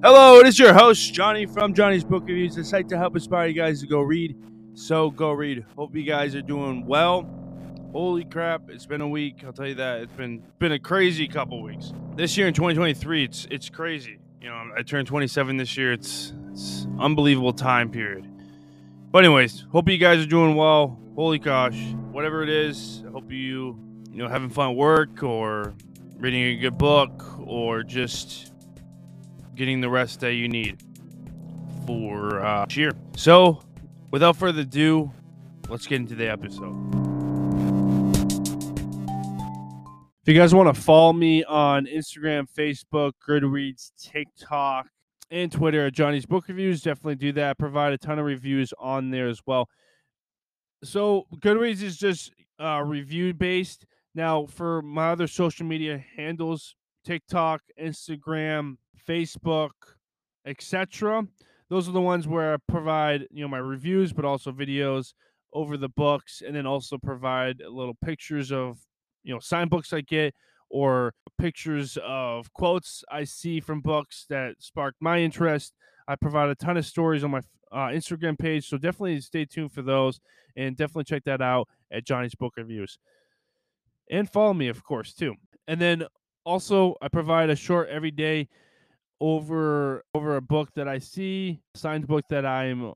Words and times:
Hello, 0.00 0.38
it 0.38 0.46
is 0.46 0.58
your 0.58 0.72
host, 0.72 1.12
Johnny 1.12 1.44
from 1.44 1.74
Johnny's 1.74 2.04
Book 2.04 2.22
Reviews, 2.26 2.54
the 2.54 2.62
site 2.62 2.88
to 2.88 2.96
help 2.96 3.16
inspire 3.16 3.48
you 3.48 3.54
guys 3.54 3.80
to 3.80 3.86
go 3.86 4.00
read. 4.00 4.36
So 4.74 5.10
go 5.10 5.32
read. 5.32 5.64
Hope 5.76 5.96
you 5.96 6.04
guys 6.04 6.36
are 6.36 6.40
doing 6.40 6.86
well. 6.86 7.28
Holy 7.90 8.24
crap, 8.24 8.70
it's 8.70 8.86
been 8.86 9.00
a 9.00 9.08
week. 9.08 9.42
I'll 9.44 9.52
tell 9.52 9.66
you 9.66 9.74
that. 9.74 10.02
It's 10.02 10.12
been 10.12 10.42
been 10.60 10.70
a 10.70 10.78
crazy 10.78 11.26
couple 11.26 11.60
weeks. 11.62 11.92
This 12.14 12.36
year 12.36 12.46
in 12.46 12.54
2023, 12.54 13.24
it's 13.24 13.48
it's 13.50 13.68
crazy. 13.68 14.20
You 14.40 14.50
know, 14.50 14.70
I 14.76 14.82
turned 14.82 15.08
27 15.08 15.56
this 15.56 15.76
year. 15.76 15.92
It's 15.92 16.32
it's 16.52 16.86
unbelievable 17.00 17.52
time 17.52 17.90
period. 17.90 18.24
But 19.10 19.24
anyways, 19.24 19.64
hope 19.72 19.88
you 19.88 19.98
guys 19.98 20.22
are 20.22 20.28
doing 20.28 20.54
well. 20.54 20.96
Holy 21.16 21.40
gosh, 21.40 21.78
whatever 22.12 22.44
it 22.44 22.50
is, 22.50 23.02
I 23.04 23.10
hope 23.10 23.32
you 23.32 23.78
you 24.10 24.18
know 24.18 24.28
having 24.28 24.50
fun 24.50 24.70
at 24.70 24.76
work 24.76 25.22
or 25.22 25.74
reading 26.16 26.42
a 26.42 26.56
good 26.56 26.76
book 26.76 27.24
or 27.46 27.82
just 27.82 28.52
getting 29.54 29.80
the 29.80 29.90
rest 29.90 30.20
that 30.20 30.34
you 30.34 30.48
need 30.48 30.78
for 31.86 32.44
uh, 32.44 32.66
cheer. 32.66 32.92
So, 33.16 33.62
without 34.10 34.36
further 34.36 34.62
ado, 34.62 35.10
let's 35.68 35.86
get 35.86 35.96
into 35.96 36.14
the 36.14 36.28
episode. 36.28 36.76
If 40.22 40.34
you 40.34 40.38
guys 40.38 40.54
want 40.54 40.74
to 40.74 40.80
follow 40.80 41.12
me 41.12 41.42
on 41.44 41.86
Instagram, 41.86 42.46
Facebook, 42.54 43.12
Goodreads, 43.26 43.92
TikTok, 43.98 44.86
and 45.30 45.50
Twitter 45.50 45.86
at 45.86 45.94
Johnny's 45.94 46.26
Book 46.26 46.48
Reviews, 46.48 46.82
definitely 46.82 47.16
do 47.16 47.32
that. 47.32 47.58
Provide 47.58 47.94
a 47.94 47.98
ton 47.98 48.18
of 48.18 48.26
reviews 48.26 48.74
on 48.78 49.10
there 49.10 49.28
as 49.28 49.40
well. 49.46 49.68
So, 50.84 51.26
Goodreads 51.36 51.82
is 51.82 51.96
just 51.96 52.30
uh, 52.60 52.82
review 52.84 53.32
based. 53.32 53.86
Now, 54.18 54.46
for 54.46 54.82
my 54.82 55.10
other 55.10 55.28
social 55.28 55.64
media 55.64 56.04
handles, 56.16 56.74
TikTok, 57.04 57.62
Instagram, 57.80 58.78
Facebook, 59.08 59.70
etc. 60.44 61.22
Those 61.70 61.88
are 61.88 61.92
the 61.92 62.00
ones 62.00 62.26
where 62.26 62.54
I 62.54 62.56
provide, 62.66 63.28
you 63.30 63.42
know, 63.42 63.48
my 63.48 63.58
reviews, 63.58 64.12
but 64.12 64.24
also 64.24 64.50
videos 64.50 65.12
over 65.52 65.76
the 65.76 65.88
books, 65.88 66.42
and 66.44 66.56
then 66.56 66.66
also 66.66 66.98
provide 66.98 67.60
little 67.60 67.96
pictures 68.04 68.50
of, 68.50 68.80
you 69.22 69.32
know, 69.32 69.38
signed 69.38 69.70
books 69.70 69.92
I 69.92 70.00
get 70.00 70.34
or 70.68 71.14
pictures 71.38 71.96
of 72.04 72.52
quotes 72.52 73.04
I 73.12 73.22
see 73.22 73.60
from 73.60 73.82
books 73.82 74.26
that 74.30 74.56
sparked 74.58 75.00
my 75.00 75.20
interest. 75.20 75.74
I 76.08 76.16
provide 76.16 76.48
a 76.48 76.56
ton 76.56 76.76
of 76.76 76.84
stories 76.84 77.22
on 77.22 77.30
my 77.30 77.42
uh, 77.70 77.90
Instagram 77.90 78.36
page, 78.36 78.68
so 78.68 78.78
definitely 78.78 79.20
stay 79.20 79.44
tuned 79.44 79.70
for 79.70 79.82
those, 79.82 80.18
and 80.56 80.76
definitely 80.76 81.04
check 81.04 81.22
that 81.26 81.40
out 81.40 81.68
at 81.92 82.04
Johnny's 82.04 82.34
Book 82.34 82.54
Reviews, 82.56 82.98
and 84.10 84.28
follow 84.30 84.54
me, 84.54 84.68
of 84.68 84.82
course, 84.84 85.12
too. 85.14 85.34
And 85.66 85.80
then 85.80 86.06
also, 86.44 86.96
I 87.02 87.08
provide 87.08 87.50
a 87.50 87.56
short 87.56 87.88
every 87.88 88.10
day 88.10 88.48
over 89.20 90.04
over 90.14 90.36
a 90.36 90.40
book 90.40 90.70
that 90.74 90.88
I 90.88 90.98
see, 90.98 91.60
signed 91.74 92.06
book 92.06 92.24
that 92.30 92.46
I'm 92.46 92.92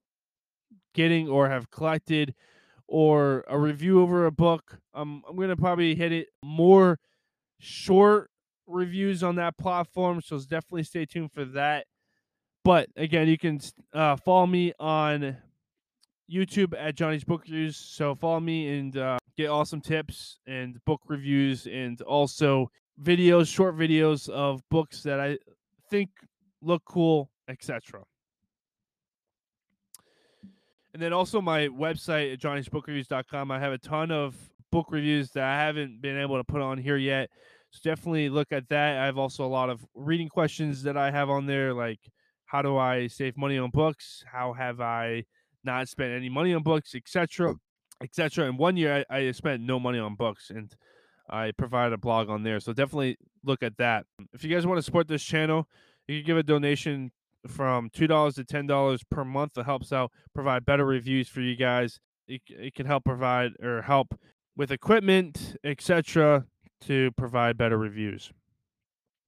getting 0.94 1.28
or 1.28 1.48
have 1.48 1.70
collected, 1.70 2.34
or 2.86 3.44
a 3.48 3.58
review 3.58 4.00
over 4.00 4.26
a 4.26 4.32
book. 4.32 4.78
Um, 4.94 5.22
I'm 5.28 5.36
gonna 5.36 5.56
probably 5.56 5.94
hit 5.94 6.12
it 6.12 6.28
more 6.42 6.98
short 7.58 8.30
reviews 8.66 9.22
on 9.22 9.36
that 9.36 9.58
platform, 9.58 10.20
so 10.22 10.38
definitely 10.38 10.84
stay 10.84 11.04
tuned 11.04 11.32
for 11.32 11.44
that. 11.44 11.86
But 12.64 12.88
again, 12.96 13.28
you 13.28 13.36
can 13.38 13.60
uh, 13.92 14.16
follow 14.16 14.46
me 14.46 14.72
on 14.78 15.36
YouTube 16.30 16.74
at 16.78 16.94
Johnny's 16.94 17.24
Book 17.24 17.42
Reviews. 17.42 17.76
So 17.76 18.14
follow 18.14 18.40
me 18.40 18.78
and 18.78 18.96
uh, 18.96 19.18
get 19.36 19.48
awesome 19.48 19.80
tips 19.80 20.38
and 20.46 20.82
book 20.84 21.00
reviews, 21.06 21.66
and 21.66 22.00
also 22.02 22.70
videos, 23.00 23.48
short 23.48 23.76
videos 23.76 24.28
of 24.28 24.62
books 24.70 25.02
that 25.02 25.20
I 25.20 25.38
think 25.90 26.10
look 26.60 26.82
cool, 26.84 27.30
etc. 27.48 28.02
And 30.94 31.02
then 31.02 31.12
also 31.12 31.40
my 31.40 31.68
website 31.68 32.34
at 32.34 32.40
johnnysbookreviews.com. 32.40 33.50
I 33.50 33.58
have 33.58 33.72
a 33.72 33.78
ton 33.78 34.10
of 34.10 34.36
book 34.70 34.88
reviews 34.90 35.30
that 35.30 35.44
I 35.44 35.56
haven't 35.56 36.02
been 36.02 36.18
able 36.18 36.36
to 36.36 36.44
put 36.44 36.60
on 36.60 36.76
here 36.78 36.98
yet. 36.98 37.30
So 37.70 37.80
definitely 37.82 38.28
look 38.28 38.52
at 38.52 38.68
that. 38.68 38.98
I 38.98 39.06
have 39.06 39.16
also 39.16 39.44
a 39.44 39.48
lot 39.48 39.70
of 39.70 39.84
reading 39.94 40.28
questions 40.28 40.82
that 40.82 40.96
I 40.96 41.10
have 41.10 41.30
on 41.30 41.46
there, 41.46 41.72
like 41.72 42.00
how 42.44 42.60
do 42.60 42.76
I 42.76 43.06
save 43.06 43.38
money 43.38 43.56
on 43.56 43.70
books? 43.70 44.22
How 44.30 44.52
have 44.52 44.82
I 44.82 45.24
not 45.64 45.88
spent 45.88 46.12
any 46.12 46.28
money 46.28 46.52
on 46.52 46.62
books, 46.62 46.94
etc., 46.94 47.54
etc. 48.02 48.46
And 48.46 48.58
one 48.58 48.76
year 48.76 49.04
I, 49.10 49.18
I 49.18 49.30
spent 49.32 49.62
no 49.62 49.78
money 49.78 49.98
on 49.98 50.14
books, 50.14 50.50
and 50.50 50.74
I 51.28 51.52
provide 51.52 51.92
a 51.92 51.98
blog 51.98 52.28
on 52.28 52.42
there. 52.42 52.60
So 52.60 52.72
definitely 52.72 53.16
look 53.44 53.62
at 53.62 53.76
that. 53.78 54.06
If 54.32 54.44
you 54.44 54.54
guys 54.54 54.66
want 54.66 54.78
to 54.78 54.82
support 54.82 55.08
this 55.08 55.22
channel, 55.22 55.68
you 56.08 56.20
can 56.20 56.26
give 56.26 56.36
a 56.36 56.42
donation 56.42 57.12
from 57.46 57.90
two 57.90 58.06
dollars 58.06 58.34
to 58.36 58.44
ten 58.44 58.66
dollars 58.66 59.02
per 59.10 59.24
month. 59.24 59.54
That 59.54 59.64
helps 59.64 59.92
out 59.92 60.12
provide 60.34 60.64
better 60.64 60.84
reviews 60.84 61.28
for 61.28 61.40
you 61.40 61.56
guys. 61.56 62.00
It, 62.28 62.42
it 62.48 62.74
can 62.74 62.86
help 62.86 63.04
provide 63.04 63.52
or 63.62 63.82
help 63.82 64.18
with 64.56 64.70
equipment, 64.70 65.56
etc., 65.64 66.46
to 66.82 67.10
provide 67.12 67.56
better 67.56 67.78
reviews. 67.78 68.32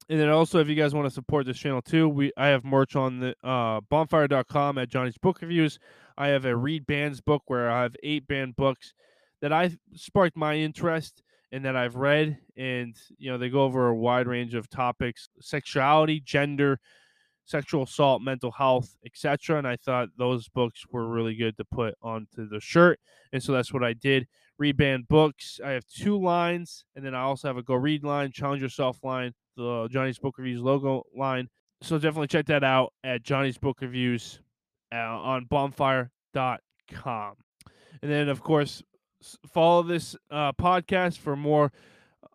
And 0.08 0.20
then 0.20 0.28
also, 0.28 0.60
if 0.60 0.68
you 0.68 0.74
guys 0.74 0.94
want 0.94 1.06
to 1.06 1.10
support 1.14 1.46
this 1.46 1.56
channel 1.56 1.80
too, 1.80 2.08
we 2.08 2.30
I 2.36 2.48
have 2.48 2.64
merch 2.64 2.94
on 2.94 3.20
the 3.20 3.34
uh, 3.42 3.80
bonfire.com 3.88 4.78
at 4.78 4.88
Johnny's 4.88 5.16
Book 5.16 5.40
Reviews. 5.40 5.78
I 6.18 6.28
have 6.28 6.44
a 6.44 6.54
read 6.54 6.86
bands 6.86 7.20
book 7.20 7.42
where 7.46 7.70
I 7.70 7.82
have 7.82 7.96
eight 8.02 8.26
band 8.28 8.56
books 8.56 8.92
that 9.40 9.52
I 9.52 9.76
sparked 9.94 10.36
my 10.36 10.56
interest 10.56 11.22
and 11.52 11.64
that 11.64 11.76
I've 11.76 11.96
read, 11.96 12.38
and 12.56 12.94
you 13.16 13.30
know 13.30 13.38
they 13.38 13.48
go 13.48 13.62
over 13.62 13.88
a 13.88 13.94
wide 13.94 14.26
range 14.26 14.54
of 14.54 14.68
topics: 14.68 15.28
sexuality, 15.40 16.20
gender, 16.20 16.80
sexual 17.46 17.84
assault, 17.84 18.20
mental 18.20 18.50
health, 18.50 18.96
etc. 19.06 19.58
And 19.58 19.66
I 19.66 19.76
thought 19.76 20.08
those 20.18 20.48
books 20.48 20.84
were 20.90 21.08
really 21.08 21.34
good 21.34 21.56
to 21.56 21.64
put 21.64 21.94
onto 22.02 22.46
the 22.46 22.60
shirt, 22.60 23.00
and 23.32 23.42
so 23.42 23.52
that's 23.52 23.72
what 23.72 23.84
I 23.84 23.94
did. 23.94 24.26
Read 24.58 24.76
band 24.76 25.08
books. 25.08 25.60
I 25.64 25.70
have 25.70 25.84
two 25.86 26.20
lines, 26.20 26.84
and 26.94 27.04
then 27.04 27.14
I 27.14 27.22
also 27.22 27.48
have 27.48 27.56
a 27.56 27.62
go 27.62 27.74
read 27.74 28.04
line, 28.04 28.30
challenge 28.30 28.62
yourself 28.62 29.02
line, 29.02 29.32
the 29.56 29.88
Johnny's 29.90 30.18
Book 30.18 30.38
Reviews 30.38 30.60
logo 30.60 31.02
line. 31.14 31.48
So 31.82 31.98
definitely 31.98 32.28
check 32.28 32.46
that 32.46 32.64
out 32.64 32.92
at 33.02 33.22
Johnny's 33.22 33.58
Book 33.58 33.80
Reviews 33.80 34.40
uh, 34.92 34.96
on 34.96 35.44
bonfire.com. 35.46 37.34
And 38.02 38.10
then, 38.10 38.28
of 38.28 38.42
course, 38.42 38.82
follow 39.52 39.82
this 39.82 40.16
uh, 40.30 40.52
podcast 40.52 41.18
for 41.18 41.36
more 41.36 41.72
uh, 42.22 42.28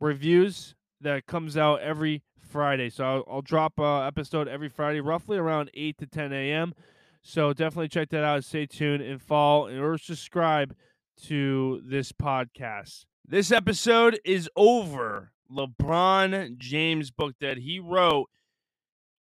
reviews 0.00 0.74
that 1.00 1.26
comes 1.26 1.56
out 1.56 1.80
every 1.80 2.22
Friday. 2.38 2.90
So 2.90 3.04
I'll, 3.04 3.24
I'll 3.28 3.42
drop 3.42 3.74
an 3.78 4.06
episode 4.06 4.48
every 4.48 4.68
Friday, 4.68 5.00
roughly 5.00 5.38
around 5.38 5.70
8 5.74 5.98
to 5.98 6.06
10 6.06 6.32
a.m. 6.32 6.74
So 7.22 7.52
definitely 7.52 7.88
check 7.88 8.10
that 8.10 8.22
out. 8.22 8.44
Stay 8.44 8.66
tuned 8.66 9.02
and 9.02 9.20
follow 9.20 9.68
or 9.82 9.98
subscribe 9.98 10.74
to 11.22 11.80
this 11.84 12.12
podcast. 12.12 13.06
This 13.26 13.50
episode 13.50 14.20
is 14.24 14.48
over 14.56 15.32
LeBron 15.50 16.58
James 16.58 17.10
book 17.10 17.34
that 17.40 17.58
he 17.58 17.78
wrote 17.78 18.28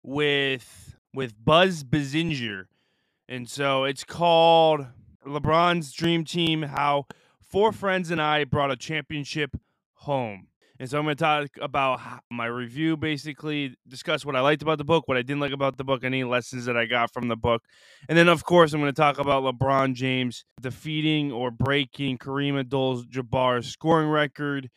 with 0.03 0.97
with 1.15 1.35
Buzz 1.45 1.85
Bissinger. 1.85 2.67
And 3.29 3.49
so 3.49 3.85
it's 3.85 4.05
called 4.05 4.87
LeBron's 5.27 5.93
Dream 5.93 6.25
Team, 6.25 6.63
how 6.63 7.07
four 7.41 7.73
friends 7.73 8.11
and 8.11 8.21
I 8.21 8.45
brought 8.45 8.71
a 8.71 8.77
championship 8.77 9.57
home. 9.95 10.49
And 10.83 10.91
so 10.91 10.99
I'm 10.99 11.05
going 11.05 11.15
to 11.15 11.23
talk 11.23 11.49
about 11.61 12.01
my 12.29 12.47
review, 12.47 12.97
basically 12.97 13.77
discuss 13.87 14.27
what 14.27 14.35
I 14.35 14.41
liked 14.41 14.63
about 14.63 14.79
the 14.79 14.85
book, 14.85 15.07
what 15.07 15.17
I 15.17 15.23
didn't 15.23 15.39
like 15.39 15.53
about 15.53 15.77
the 15.77 15.85
book, 15.85 16.03
any 16.03 16.25
lessons 16.25 16.65
that 16.65 16.77
I 16.77 16.87
got 16.87 17.13
from 17.13 17.29
the 17.29 17.37
book. 17.37 17.63
And 18.09 18.19
then, 18.19 18.27
of 18.27 18.43
course, 18.43 18.73
I'm 18.73 18.81
going 18.81 18.93
to 18.93 19.01
talk 19.01 19.17
about 19.17 19.45
LeBron 19.45 19.95
James 19.95 20.45
defeating 20.61 21.31
or 21.31 21.53
breaking 21.53 22.19
Kareem 22.19 22.59
Abdul-Jabbar's 22.59 23.69
scoring 23.69 24.09
record 24.09 24.71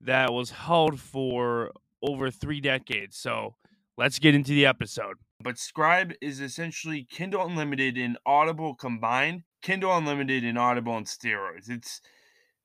that 0.00 0.32
was 0.32 0.50
held 0.50 0.98
for 0.98 1.70
over 2.02 2.32
three 2.32 2.60
decades. 2.60 3.16
So 3.16 3.54
let's 3.96 4.18
get 4.18 4.34
into 4.34 4.50
the 4.50 4.66
episode. 4.66 5.18
But 5.40 5.54
Scribd 5.54 6.16
is 6.20 6.40
essentially 6.40 7.06
Kindle 7.08 7.46
Unlimited 7.46 7.96
and 7.96 8.18
Audible 8.26 8.74
combined. 8.74 9.44
Kindle 9.62 9.96
Unlimited 9.96 10.42
and 10.42 10.58
Audible 10.58 10.94
on 10.94 11.04
steroids. 11.04 11.70
It's 11.70 12.00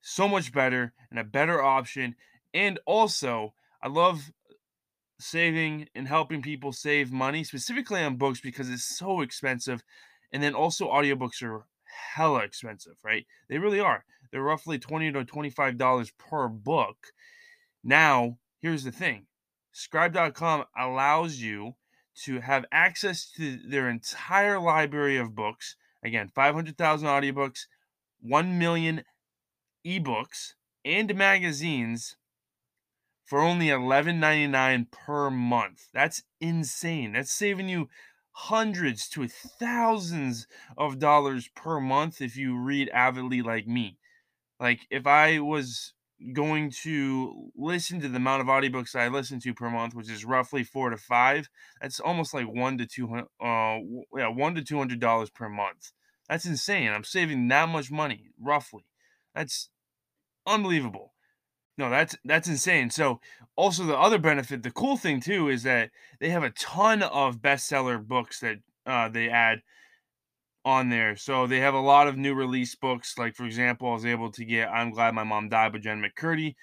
so 0.00 0.26
much 0.26 0.52
better 0.52 0.92
and 1.08 1.20
a 1.20 1.24
better 1.24 1.62
option. 1.62 2.16
And 2.54 2.78
also, 2.86 3.54
I 3.82 3.88
love 3.88 4.30
saving 5.20 5.88
and 5.94 6.06
helping 6.06 6.42
people 6.42 6.72
save 6.72 7.12
money, 7.12 7.44
specifically 7.44 8.02
on 8.02 8.16
books 8.16 8.40
because 8.40 8.70
it's 8.70 8.96
so 8.96 9.20
expensive. 9.20 9.82
And 10.32 10.42
then 10.42 10.54
also, 10.54 10.88
audiobooks 10.88 11.42
are 11.42 11.66
hella 12.14 12.40
expensive, 12.40 12.96
right? 13.04 13.26
They 13.48 13.58
really 13.58 13.80
are. 13.80 14.04
They're 14.30 14.42
roughly 14.42 14.78
20 14.78 15.12
to 15.12 15.24
$25 15.24 16.10
per 16.18 16.48
book. 16.48 16.96
Now, 17.82 18.38
here's 18.60 18.84
the 18.84 18.92
thing 18.92 19.26
Scribd.com 19.74 20.64
allows 20.76 21.36
you 21.36 21.74
to 22.24 22.40
have 22.40 22.64
access 22.72 23.30
to 23.36 23.58
their 23.68 23.88
entire 23.88 24.58
library 24.58 25.16
of 25.16 25.34
books. 25.34 25.76
Again, 26.04 26.28
500,000 26.34 27.08
audiobooks, 27.08 27.66
1 28.20 28.58
million 28.58 29.04
ebooks, 29.86 30.54
and 30.84 31.14
magazines 31.14 32.16
for 33.28 33.40
only 33.40 33.66
$11.99 33.66 34.90
per 34.90 35.28
month. 35.30 35.88
That's 35.92 36.22
insane. 36.40 37.12
That's 37.12 37.30
saving 37.30 37.68
you 37.68 37.90
hundreds 38.32 39.06
to 39.10 39.28
thousands 39.28 40.46
of 40.78 40.98
dollars 40.98 41.50
per 41.54 41.78
month 41.78 42.22
if 42.22 42.38
you 42.38 42.56
read 42.56 42.88
avidly 42.88 43.42
like 43.42 43.66
me. 43.66 43.98
Like 44.58 44.86
if 44.90 45.06
I 45.06 45.40
was 45.40 45.92
going 46.32 46.72
to 46.84 47.50
listen 47.54 48.00
to 48.00 48.08
the 48.08 48.16
amount 48.16 48.40
of 48.40 48.46
audiobooks 48.46 48.96
I 48.96 49.08
listen 49.08 49.40
to 49.40 49.52
per 49.52 49.68
month, 49.68 49.94
which 49.94 50.10
is 50.10 50.24
roughly 50.24 50.64
four 50.64 50.88
to 50.88 50.96
five, 50.96 51.50
that's 51.82 52.00
almost 52.00 52.32
like 52.32 52.48
one 52.48 52.78
to 52.78 52.86
two 52.86 53.08
hundred 53.08 53.26
uh 53.42 53.78
yeah, 54.16 54.28
one 54.28 54.54
to 54.54 54.62
two 54.62 54.78
hundred 54.78 55.00
dollars 55.00 55.28
per 55.28 55.50
month. 55.50 55.92
That's 56.30 56.46
insane. 56.46 56.92
I'm 56.92 57.04
saving 57.04 57.46
that 57.48 57.68
much 57.68 57.90
money, 57.90 58.30
roughly. 58.40 58.86
That's 59.34 59.68
unbelievable. 60.46 61.12
No, 61.78 61.88
that's 61.90 62.16
that's 62.24 62.48
insane. 62.48 62.90
So 62.90 63.20
also 63.56 63.84
the 63.84 63.96
other 63.96 64.18
benefit, 64.18 64.62
the 64.62 64.70
cool 64.70 64.96
thing 64.96 65.20
too, 65.20 65.48
is 65.48 65.62
that 65.62 65.90
they 66.20 66.28
have 66.30 66.42
a 66.42 66.50
ton 66.50 67.02
of 67.02 67.38
bestseller 67.40 68.04
books 68.06 68.40
that 68.40 68.56
uh, 68.84 69.08
they 69.08 69.28
add 69.30 69.62
on 70.64 70.88
there. 70.88 71.16
So 71.16 71.46
they 71.46 71.60
have 71.60 71.74
a 71.74 71.80
lot 71.80 72.08
of 72.08 72.16
new 72.16 72.34
release 72.34 72.74
books. 72.74 73.16
Like 73.16 73.34
for 73.34 73.44
example, 73.46 73.88
I 73.90 73.94
was 73.94 74.04
able 74.06 74.30
to 74.32 74.44
get 74.44 74.68
"I'm 74.70 74.90
Glad 74.90 75.14
My 75.14 75.24
Mom 75.24 75.48
Died" 75.48 75.72
by 75.72 75.78
Jen 75.78 76.02
McCurdy. 76.02 76.54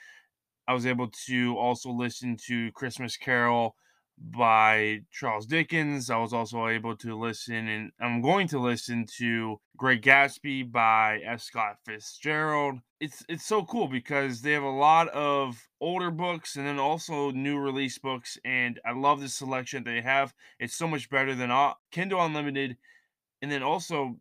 I 0.67 0.73
was 0.73 0.85
able 0.85 1.09
to 1.27 1.57
also 1.57 1.91
listen 1.91 2.37
to 2.47 2.71
"Christmas 2.73 3.17
Carol" 3.17 3.75
by 4.17 5.01
Charles 5.11 5.45
Dickens. 5.45 6.09
I 6.09 6.17
was 6.17 6.33
also 6.33 6.67
able 6.67 6.95
to 6.97 7.17
listen, 7.17 7.67
and 7.67 7.91
I'm 7.99 8.21
going 8.21 8.47
to 8.49 8.59
listen 8.59 9.05
to 9.17 9.59
Great 9.77 10.01
Gatsby 10.01 10.71
by 10.71 11.19
F. 11.25 11.41
Scott 11.41 11.77
Fitzgerald. 11.85 12.79
It's 12.99 13.23
it's 13.27 13.45
so 13.45 13.63
cool 13.63 13.87
because 13.87 14.41
they 14.41 14.53
have 14.53 14.63
a 14.63 14.69
lot 14.69 15.09
of 15.09 15.61
older 15.81 16.11
books 16.11 16.55
and 16.55 16.65
then 16.65 16.79
also 16.79 17.31
new 17.31 17.57
release 17.57 17.97
books, 17.97 18.37
and 18.45 18.79
I 18.85 18.93
love 18.93 19.21
the 19.21 19.29
selection 19.29 19.83
they 19.83 20.01
have. 20.01 20.33
It's 20.59 20.75
so 20.75 20.87
much 20.87 21.09
better 21.09 21.35
than 21.35 21.51
Kindle 21.91 22.23
Unlimited, 22.23 22.77
and 23.41 23.51
then 23.51 23.63
also 23.63 24.17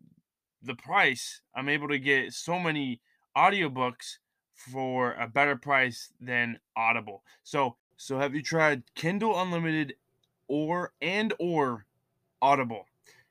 the 0.62 0.74
price. 0.74 1.40
I'm 1.54 1.68
able 1.68 1.88
to 1.88 1.98
get 1.98 2.32
so 2.32 2.58
many 2.58 3.00
audiobooks 3.36 4.18
for 4.54 5.14
a 5.14 5.28
better 5.28 5.56
price 5.56 6.12
than 6.20 6.58
Audible. 6.76 7.22
So 7.42 7.76
so 7.96 8.18
have 8.18 8.34
you 8.34 8.42
tried 8.42 8.82
Kindle 8.94 9.40
Unlimited 9.40 9.94
or 10.48 10.92
and 11.00 11.32
or 11.38 11.86
Audible? 12.42 12.86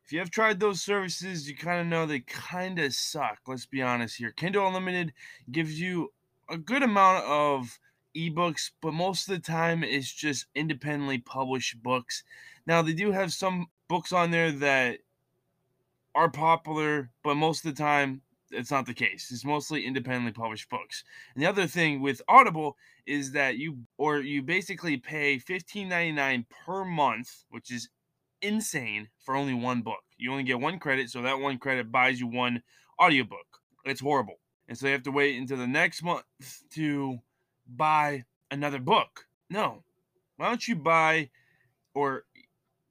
If 0.05 0.11
you 0.11 0.19
have 0.19 0.31
tried 0.31 0.59
those 0.59 0.81
services, 0.81 1.49
you 1.49 1.55
kind 1.55 1.79
of 1.79 1.87
know 1.87 2.05
they 2.05 2.21
kind 2.21 2.79
of 2.79 2.93
suck. 2.93 3.39
Let's 3.47 3.65
be 3.65 3.81
honest 3.81 4.17
here. 4.17 4.31
Kindle 4.31 4.67
Unlimited 4.67 5.13
gives 5.51 5.79
you 5.79 6.11
a 6.49 6.57
good 6.57 6.83
amount 6.83 7.25
of 7.25 7.79
ebooks, 8.15 8.71
but 8.81 8.93
most 8.93 9.29
of 9.29 9.35
the 9.35 9.41
time 9.41 9.83
it's 9.83 10.11
just 10.11 10.47
independently 10.55 11.19
published 11.19 11.81
books. 11.81 12.23
Now, 12.65 12.81
they 12.81 12.93
do 12.93 13.11
have 13.11 13.33
some 13.33 13.67
books 13.87 14.11
on 14.11 14.31
there 14.31 14.51
that 14.51 14.99
are 16.15 16.29
popular, 16.29 17.09
but 17.23 17.35
most 17.35 17.65
of 17.65 17.75
the 17.75 17.81
time 17.81 18.21
it's 18.53 18.71
not 18.71 18.85
the 18.85 18.93
case. 18.93 19.31
It's 19.31 19.45
mostly 19.45 19.85
independently 19.85 20.31
published 20.31 20.69
books. 20.69 21.03
And 21.33 21.43
the 21.43 21.49
other 21.49 21.67
thing 21.67 22.01
with 22.01 22.21
Audible 22.27 22.77
is 23.05 23.31
that 23.33 23.57
you 23.57 23.79
or 23.97 24.19
you 24.19 24.41
basically 24.41 24.97
pay 24.97 25.37
$15.99 25.37 26.45
per 26.65 26.85
month, 26.85 27.43
which 27.49 27.71
is 27.71 27.89
insane 28.41 29.09
for 29.19 29.35
only 29.35 29.53
one 29.53 29.81
book. 29.81 30.03
You 30.17 30.31
only 30.31 30.43
get 30.43 30.59
one 30.59 30.79
credit, 30.79 31.09
so 31.09 31.21
that 31.21 31.39
one 31.39 31.57
credit 31.57 31.91
buys 31.91 32.19
you 32.19 32.27
one 32.27 32.63
audiobook. 33.01 33.59
It's 33.85 34.01
horrible. 34.01 34.39
And 34.67 34.77
so 34.77 34.87
you 34.87 34.93
have 34.93 35.03
to 35.03 35.11
wait 35.11 35.37
until 35.37 35.57
the 35.57 35.67
next 35.67 36.03
month 36.03 36.23
to 36.71 37.19
buy 37.67 38.23
another 38.51 38.79
book. 38.79 39.25
No. 39.49 39.83
Why 40.37 40.47
don't 40.47 40.67
you 40.67 40.75
buy 40.75 41.29
or 41.93 42.25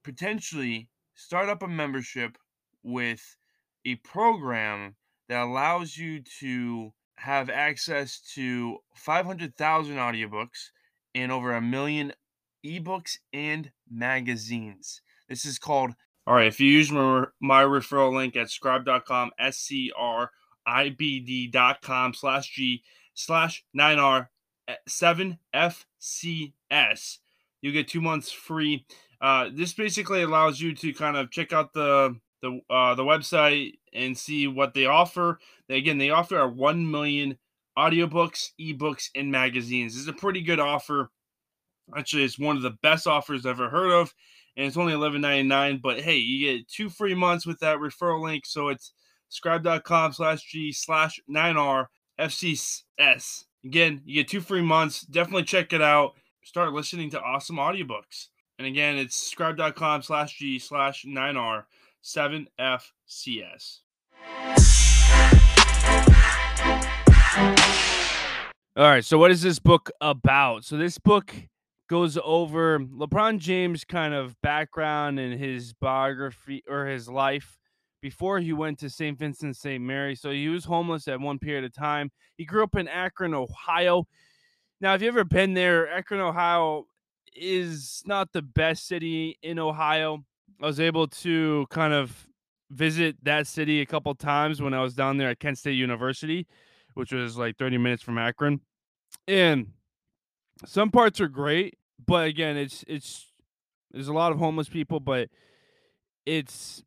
potentially 0.04 0.88
start 1.14 1.48
up 1.48 1.62
a 1.62 1.68
membership 1.68 2.36
with 2.82 3.36
a 3.84 3.96
program 3.96 4.96
that 5.28 5.42
allows 5.42 5.96
you 5.96 6.22
to 6.40 6.92
have 7.16 7.50
access 7.50 8.20
to 8.34 8.78
500,000 8.96 9.96
audiobooks 9.96 10.70
and 11.14 11.30
over 11.30 11.54
a 11.54 11.60
million 11.60 12.12
ebooks 12.64 13.18
and 13.32 13.70
magazines. 13.90 15.02
This 15.28 15.44
is 15.44 15.58
called. 15.58 15.92
All 16.26 16.34
right, 16.34 16.46
if 16.46 16.60
you 16.60 16.70
use 16.70 16.92
my, 16.92 17.24
my 17.40 17.64
referral 17.64 18.14
link 18.14 18.36
at 18.36 18.46
scribd.com, 18.46 19.32
S 19.38 19.58
C 19.58 19.92
R 19.96 20.30
I 20.66 20.90
B 20.90 21.20
D.com 21.20 22.14
slash 22.14 22.50
G 22.50 22.82
slash 23.14 23.64
9R 23.76 24.28
7FCS, 24.88 27.18
you 27.60 27.72
get 27.72 27.88
two 27.88 28.00
months 28.00 28.30
free. 28.30 28.86
Uh, 29.20 29.50
this 29.52 29.72
basically 29.72 30.22
allows 30.22 30.60
you 30.60 30.72
to 30.74 30.94
kind 30.94 31.16
of 31.16 31.30
check 31.30 31.52
out 31.52 31.72
the 31.72 32.16
the 32.42 32.60
uh, 32.68 32.94
the 32.94 33.04
website 33.04 33.74
and 33.92 34.16
see 34.16 34.46
what 34.46 34.74
they 34.74 34.86
offer. 34.86 35.38
Again, 35.68 35.98
they 35.98 36.10
offer 36.10 36.38
a 36.38 36.48
1 36.48 36.90
million 36.90 37.38
audiobooks, 37.78 38.50
ebooks, 38.60 39.08
and 39.14 39.30
magazines. 39.30 39.94
This 39.94 40.02
is 40.02 40.08
a 40.08 40.12
pretty 40.12 40.42
good 40.42 40.60
offer. 40.60 41.10
Actually, 41.96 42.24
it's 42.24 42.38
one 42.38 42.56
of 42.56 42.62
the 42.62 42.76
best 42.82 43.06
offers 43.06 43.46
I've 43.46 43.60
ever 43.60 43.70
heard 43.70 43.92
of, 43.92 44.14
and 44.56 44.66
it's 44.66 44.76
only 44.76 44.92
$11.99. 44.92 45.80
But 45.80 46.00
hey, 46.00 46.16
you 46.16 46.58
get 46.58 46.68
two 46.68 46.90
free 46.90 47.14
months 47.14 47.46
with 47.46 47.60
that 47.60 47.78
referral 47.78 48.22
link. 48.22 48.44
So 48.46 48.68
it's 48.68 48.92
scribd.com 49.30 50.12
slash 50.12 50.42
G 50.44 50.72
slash 50.72 51.20
9R 51.30 51.86
FCS. 52.20 53.44
Again, 53.64 54.02
you 54.04 54.22
get 54.22 54.28
two 54.28 54.40
free 54.40 54.62
months. 54.62 55.02
Definitely 55.02 55.44
check 55.44 55.72
it 55.72 55.82
out. 55.82 56.12
Start 56.44 56.72
listening 56.72 57.10
to 57.10 57.20
awesome 57.20 57.56
audiobooks. 57.56 58.28
And 58.58 58.66
again, 58.66 58.96
it's 58.96 59.32
scribd.com 59.34 60.02
slash 60.02 60.38
G 60.38 60.58
slash 60.58 61.04
9R 61.04 61.64
7FCS. 62.02 63.80
All 68.74 68.84
right, 68.84 69.04
so 69.04 69.18
what 69.18 69.30
is 69.30 69.42
this 69.42 69.58
book 69.58 69.90
about? 70.00 70.64
So 70.64 70.76
this 70.76 70.98
book 70.98 71.34
goes 71.88 72.18
over 72.24 72.78
LeBron 72.78 73.38
James 73.38 73.84
kind 73.84 74.14
of 74.14 74.34
background 74.40 75.20
and 75.20 75.38
his 75.38 75.74
biography 75.74 76.62
or 76.66 76.86
his 76.86 77.08
life 77.08 77.58
before 78.00 78.40
he 78.40 78.52
went 78.52 78.78
to 78.78 78.88
St. 78.88 79.18
Vincent 79.18 79.56
St. 79.56 79.82
Mary. 79.82 80.14
So 80.14 80.30
he 80.30 80.48
was 80.48 80.64
homeless 80.64 81.06
at 81.06 81.20
one 81.20 81.38
period 81.38 81.64
of 81.64 81.74
time. 81.74 82.10
He 82.36 82.44
grew 82.44 82.64
up 82.64 82.76
in 82.76 82.88
Akron, 82.88 83.34
Ohio. 83.34 84.06
Now, 84.80 84.94
if 84.94 85.02
you 85.02 85.08
ever 85.08 85.24
been 85.24 85.54
there, 85.54 85.88
Akron, 85.90 86.20
Ohio 86.20 86.86
is 87.36 88.02
not 88.06 88.32
the 88.32 88.42
best 88.42 88.86
city 88.86 89.38
in 89.42 89.58
Ohio. 89.58 90.24
I 90.62 90.66
was 90.66 90.78
able 90.78 91.08
to 91.08 91.66
kind 91.70 91.92
of 91.92 92.28
visit 92.70 93.16
that 93.24 93.48
city 93.48 93.80
a 93.80 93.86
couple 93.86 94.14
times 94.14 94.62
when 94.62 94.72
I 94.72 94.80
was 94.80 94.94
down 94.94 95.16
there 95.16 95.30
at 95.30 95.40
Kent 95.40 95.58
State 95.58 95.72
University, 95.72 96.46
which 96.94 97.12
was 97.12 97.36
like 97.36 97.56
30 97.58 97.78
minutes 97.78 98.02
from 98.02 98.16
Akron. 98.16 98.60
And 99.26 99.72
some 100.64 100.92
parts 100.92 101.20
are 101.20 101.28
great, 101.28 101.76
but 102.06 102.28
again, 102.28 102.56
it's 102.56 102.84
it's 102.86 103.26
there's 103.90 104.06
a 104.06 104.12
lot 104.12 104.30
of 104.30 104.38
homeless 104.38 104.68
people, 104.68 105.00
but 105.00 105.28
it's 106.26 106.84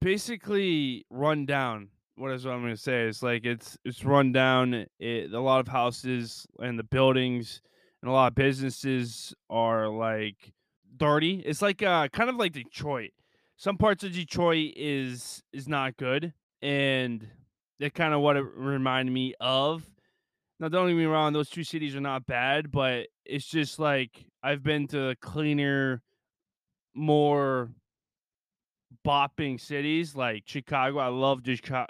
basically 0.00 1.04
run 1.10 1.44
down. 1.44 1.88
What 2.16 2.32
is 2.32 2.46
what 2.46 2.54
I'm 2.54 2.66
to 2.66 2.76
say? 2.76 3.02
It's 3.02 3.22
like 3.22 3.44
it's 3.44 3.76
it's 3.84 4.02
run 4.02 4.32
down. 4.32 4.86
It, 4.98 5.32
a 5.32 5.40
lot 5.40 5.60
of 5.60 5.68
houses 5.68 6.46
and 6.58 6.78
the 6.78 6.84
buildings 6.84 7.60
and 8.00 8.10
a 8.10 8.14
lot 8.14 8.28
of 8.28 8.34
businesses 8.34 9.34
are 9.50 9.88
like 9.88 10.54
dirty. 10.96 11.42
It's 11.44 11.62
like 11.62 11.82
uh 11.82 12.08
kind 12.08 12.30
of 12.30 12.36
like 12.36 12.52
Detroit. 12.52 13.10
Some 13.56 13.76
parts 13.76 14.04
of 14.04 14.12
Detroit 14.12 14.72
is 14.76 15.42
is 15.52 15.68
not 15.68 15.96
good, 15.96 16.32
and 16.60 17.26
that 17.80 17.94
kind 17.94 18.14
of 18.14 18.20
what 18.20 18.36
it 18.36 18.44
reminded 18.56 19.12
me 19.12 19.34
of. 19.40 19.84
Now, 20.60 20.68
don't 20.68 20.88
get 20.88 20.96
me 20.96 21.04
wrong; 21.04 21.32
those 21.32 21.50
two 21.50 21.64
cities 21.64 21.94
are 21.96 22.00
not 22.00 22.26
bad, 22.26 22.70
but 22.70 23.08
it's 23.24 23.46
just 23.46 23.78
like 23.78 24.26
I've 24.42 24.62
been 24.62 24.86
to 24.88 25.14
cleaner, 25.20 26.02
more 26.94 27.70
bopping 29.04 29.60
cities 29.60 30.14
like 30.14 30.44
Chicago. 30.46 30.98
I 30.98 31.08
love 31.08 31.42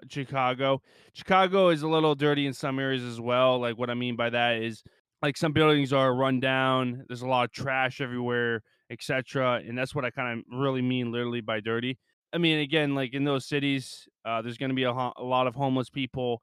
Chicago. 0.09 0.83
Chicago 1.13 1.69
is 1.69 1.83
a 1.83 1.89
little 1.89 2.15
dirty 2.15 2.47
in 2.47 2.53
some 2.53 2.79
areas 2.79 3.03
as 3.03 3.21
well. 3.21 3.59
Like 3.61 3.79
what 3.79 3.91
I 3.91 3.95
mean 3.95 4.17
by 4.17 4.31
that 4.31 4.63
is 4.63 4.83
like 5.23 5.37
some 5.37 5.53
buildings 5.53 5.93
are 5.93 6.15
run 6.15 6.41
down. 6.41 7.05
There's 7.09 7.23
a 7.23 7.29
lot 7.29 7.45
of 7.45 7.53
trash 7.53 8.01
everywhere 8.01 8.63
etc. 8.95 9.61
And 9.67 9.77
that's 9.77 9.95
what 9.95 10.05
I 10.05 10.11
kind 10.11 10.39
of 10.39 10.59
really 10.59 10.81
mean, 10.81 11.13
literally 11.13 11.43
by 11.43 11.61
dirty. 11.61 11.99
I 12.33 12.39
mean, 12.39 12.61
again, 12.61 12.95
like 12.95 13.13
in 13.13 13.25
those 13.25 13.47
cities, 13.47 14.09
uh, 14.25 14.41
there's 14.41 14.57
going 14.57 14.71
to 14.71 14.75
be 14.75 14.85
a, 14.85 14.93
ho- 14.93 15.13
a, 15.17 15.23
lot 15.23 15.47
of 15.47 15.55
homeless 15.55 15.91
people, 15.91 16.43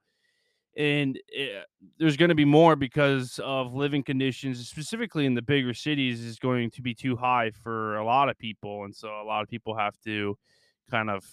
and 0.77 1.17
it, 1.27 1.51
eh, 1.55 1.61
there's 1.97 2.15
going 2.15 2.29
to 2.29 2.35
be 2.35 2.45
more 2.45 2.75
because 2.77 3.39
of 3.43 3.73
living 3.73 4.03
conditions, 4.03 4.65
specifically 4.69 5.25
in 5.25 5.33
the 5.33 5.41
bigger 5.41 5.73
cities, 5.73 6.21
is 6.21 6.39
going 6.39 6.71
to 6.71 6.81
be 6.81 6.93
too 6.93 7.17
high 7.17 7.51
for 7.63 7.97
a 7.97 8.05
lot 8.05 8.29
of 8.29 8.37
people, 8.37 8.85
and 8.85 8.95
so 8.95 9.09
a 9.09 9.25
lot 9.25 9.41
of 9.41 9.49
people 9.49 9.75
have 9.75 9.99
to 10.05 10.37
kind 10.89 11.09
of 11.09 11.25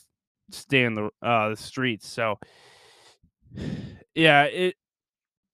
stay 0.50 0.84
in 0.84 0.94
the 0.94 1.10
uh, 1.22 1.50
the 1.50 1.56
streets. 1.56 2.08
So, 2.08 2.38
yeah, 4.14 4.44
it. 4.44 4.74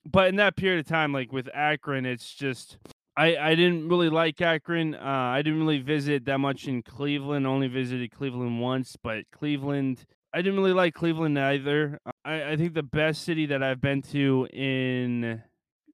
But 0.06 0.28
in 0.28 0.36
that 0.36 0.56
period 0.56 0.80
of 0.80 0.86
time, 0.86 1.12
like 1.12 1.32
with 1.32 1.48
Akron, 1.54 2.04
it's 2.04 2.34
just 2.34 2.78
I 3.16 3.36
I 3.36 3.54
didn't 3.54 3.88
really 3.88 4.08
like 4.08 4.40
Akron. 4.40 4.94
Uh, 4.94 5.00
I 5.00 5.42
didn't 5.42 5.60
really 5.60 5.80
visit 5.80 6.24
that 6.24 6.38
much 6.38 6.66
in 6.66 6.82
Cleveland. 6.82 7.46
Only 7.46 7.68
visited 7.68 8.10
Cleveland 8.10 8.60
once, 8.60 8.96
but 9.00 9.24
Cleveland, 9.30 10.04
I 10.32 10.38
didn't 10.38 10.58
really 10.58 10.72
like 10.72 10.94
Cleveland 10.94 11.38
either. 11.38 11.98
I, 12.24 12.52
I 12.52 12.56
think 12.56 12.74
the 12.74 12.82
best 12.82 13.22
city 13.22 13.46
that 13.46 13.62
I've 13.62 13.80
been 13.80 14.02
to 14.12 14.48
in 14.52 15.42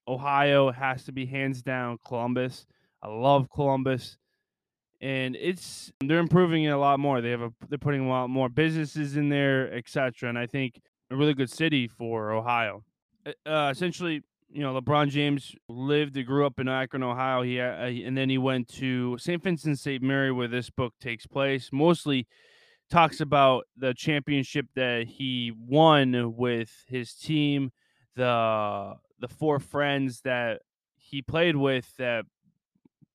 Ohio 0.09 0.71
has 0.73 1.05
to 1.05 1.13
be 1.13 1.27
hands 1.27 1.63
down 1.63 1.99
Columbus. 2.07 2.67
I 3.03 3.09
love 3.09 3.49
Columbus, 3.51 4.17
and 5.01 5.37
it's 5.37 5.93
they're 6.01 6.19
improving 6.19 6.65
it 6.65 6.71
a 6.71 6.79
lot 6.79 7.01
more. 7.01 7.21
They 7.21 7.31
have 7.31 7.43
a 7.43 7.53
they're 7.69 7.79
putting 7.79 8.07
a 8.07 8.09
lot 8.09 8.29
more 8.31 8.49
businesses 8.49 9.17
in 9.17 9.29
there, 9.29 9.73
etc. 9.75 10.29
And 10.31 10.39
I 10.39 10.47
think 10.47 10.81
a 11.11 11.17
really 11.17 11.35
good 11.35 11.51
city 11.51 11.87
for 11.87 12.33
Ohio. 12.33 12.85
Uh, 13.45 13.69
essentially, 13.71 14.23
you 14.53 14.63
know, 14.63 14.79
LeBron 14.79 15.09
James 15.09 15.55
lived 15.69 16.17
and 16.17 16.27
grew 16.27 16.45
up 16.45 16.59
in 16.59 16.69
Akron, 16.69 17.03
Ohio. 17.03 17.43
He 17.43 17.61
uh, 17.61 17.67
and 17.67 18.17
then 18.17 18.29
he 18.29 18.39
went 18.39 18.69
to 18.69 19.17
St. 19.19 19.43
Vincent 19.43 19.79
St. 19.79 20.03
Mary, 20.03 20.33
where 20.33 20.49
this 20.49 20.71
book 20.71 20.95
takes 21.01 21.27
place. 21.27 21.71
Mostly 21.73 22.27
talks 22.91 23.21
about 23.21 23.65
the 23.77 23.95
championship 23.95 24.67
that 24.75 25.07
he 25.07 25.53
won 25.57 26.35
with 26.37 26.71
his 26.89 27.15
team, 27.15 27.71
the 28.17 28.95
the 29.21 29.29
four 29.29 29.61
friends 29.61 30.23
that 30.23 30.63
he 30.97 31.23
played 31.23 31.57
with 31.57 31.93
that 31.99 32.25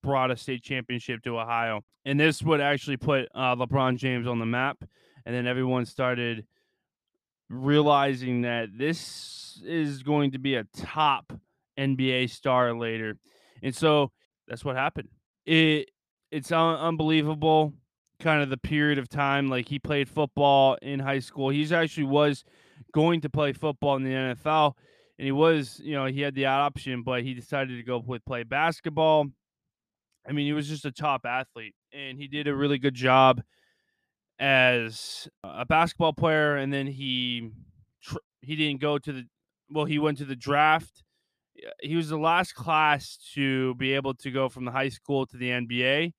brought 0.01 0.32
a 0.32 0.38
state 0.38 0.63
championship 0.63 1.22
to 1.24 1.39
Ohio, 1.39 1.82
and 2.06 2.20
this 2.20 2.42
would 2.44 2.62
actually 2.62 2.98
put 2.98 3.27
uh, 3.36 3.56
LeBron 3.56 3.98
James 3.98 4.27
on 4.27 4.39
the 4.39 4.46
map. 4.46 4.77
And 5.25 5.36
then 5.36 5.48
everyone 5.48 5.86
started 5.86 6.46
realizing 7.49 8.41
that 8.41 8.69
this 8.77 9.61
is 9.63 10.03
going 10.03 10.31
to 10.31 10.39
be 10.39 10.55
a 10.55 10.65
top 10.75 11.33
NBA 11.77 12.29
star 12.29 12.73
later. 12.73 13.17
And 13.61 13.75
so 13.75 14.11
that's 14.47 14.65
what 14.65 14.75
happened. 14.75 15.09
It 15.45 15.89
it's 16.31 16.51
un- 16.51 16.79
unbelievable 16.79 17.73
kind 18.19 18.41
of 18.41 18.49
the 18.49 18.57
period 18.57 18.97
of 18.97 19.09
time 19.09 19.49
like 19.49 19.67
he 19.67 19.77
played 19.77 20.09
football 20.09 20.77
in 20.81 20.99
high 20.99 21.19
school. 21.19 21.49
He's 21.49 21.71
actually 21.71 22.05
was 22.05 22.43
going 22.93 23.21
to 23.21 23.29
play 23.29 23.53
football 23.53 23.95
in 23.97 24.03
the 24.03 24.11
NFL 24.11 24.73
and 25.17 25.25
he 25.25 25.31
was, 25.31 25.79
you 25.83 25.93
know, 25.93 26.05
he 26.05 26.21
had 26.21 26.35
the 26.35 26.45
option 26.45 27.03
but 27.03 27.23
he 27.23 27.33
decided 27.33 27.77
to 27.77 27.83
go 27.83 27.99
with 28.05 28.25
play 28.25 28.43
basketball. 28.43 29.27
I 30.27 30.31
mean, 30.31 30.45
he 30.45 30.53
was 30.53 30.67
just 30.67 30.85
a 30.85 30.91
top 30.91 31.25
athlete 31.25 31.75
and 31.93 32.17
he 32.17 32.27
did 32.27 32.47
a 32.47 32.55
really 32.55 32.79
good 32.79 32.95
job 32.95 33.41
as 34.39 35.27
a 35.44 35.65
basketball 35.65 36.13
player, 36.13 36.56
and 36.56 36.74
then 36.74 36.88
he 36.88 37.51
tr- 38.04 38.18
he 38.42 38.56
didn't 38.56 38.82
go 38.82 38.98
to 38.98 39.13
the 39.13 39.24
well. 39.70 39.86
He 39.86 40.00
went 40.00 40.18
to 40.20 40.25
the 40.25 40.36
draft. 40.36 41.04
He 41.82 41.96
was 41.96 42.10
the 42.10 42.18
last 42.18 42.54
class 42.54 43.18
to 43.34 43.75
be 43.75 43.94
able 43.94 44.13
to 44.15 44.32
go 44.32 44.50
from 44.50 44.65
the 44.65 44.72
high 44.72 44.89
school 44.89 45.25
to 45.27 45.38
the 45.38 45.50
NBA, 45.50 46.13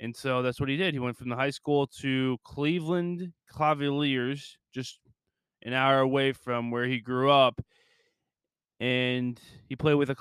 and 0.00 0.16
so 0.16 0.42
that's 0.42 0.58
what 0.58 0.68
he 0.68 0.76
did. 0.76 0.94
He 0.94 1.00
went 1.00 1.16
from 1.16 1.28
the 1.28 1.36
high 1.36 1.50
school 1.50 1.86
to 2.00 2.38
Cleveland 2.44 3.32
Cavaliers, 3.56 4.56
just 4.74 4.98
an 5.62 5.74
hour 5.74 6.00
away 6.00 6.32
from 6.32 6.70
where 6.70 6.86
he 6.86 6.98
grew 6.98 7.30
up, 7.30 7.60
and 8.80 9.38
he 9.68 9.76
played 9.76 9.94
with 9.94 10.08
the 10.08 10.14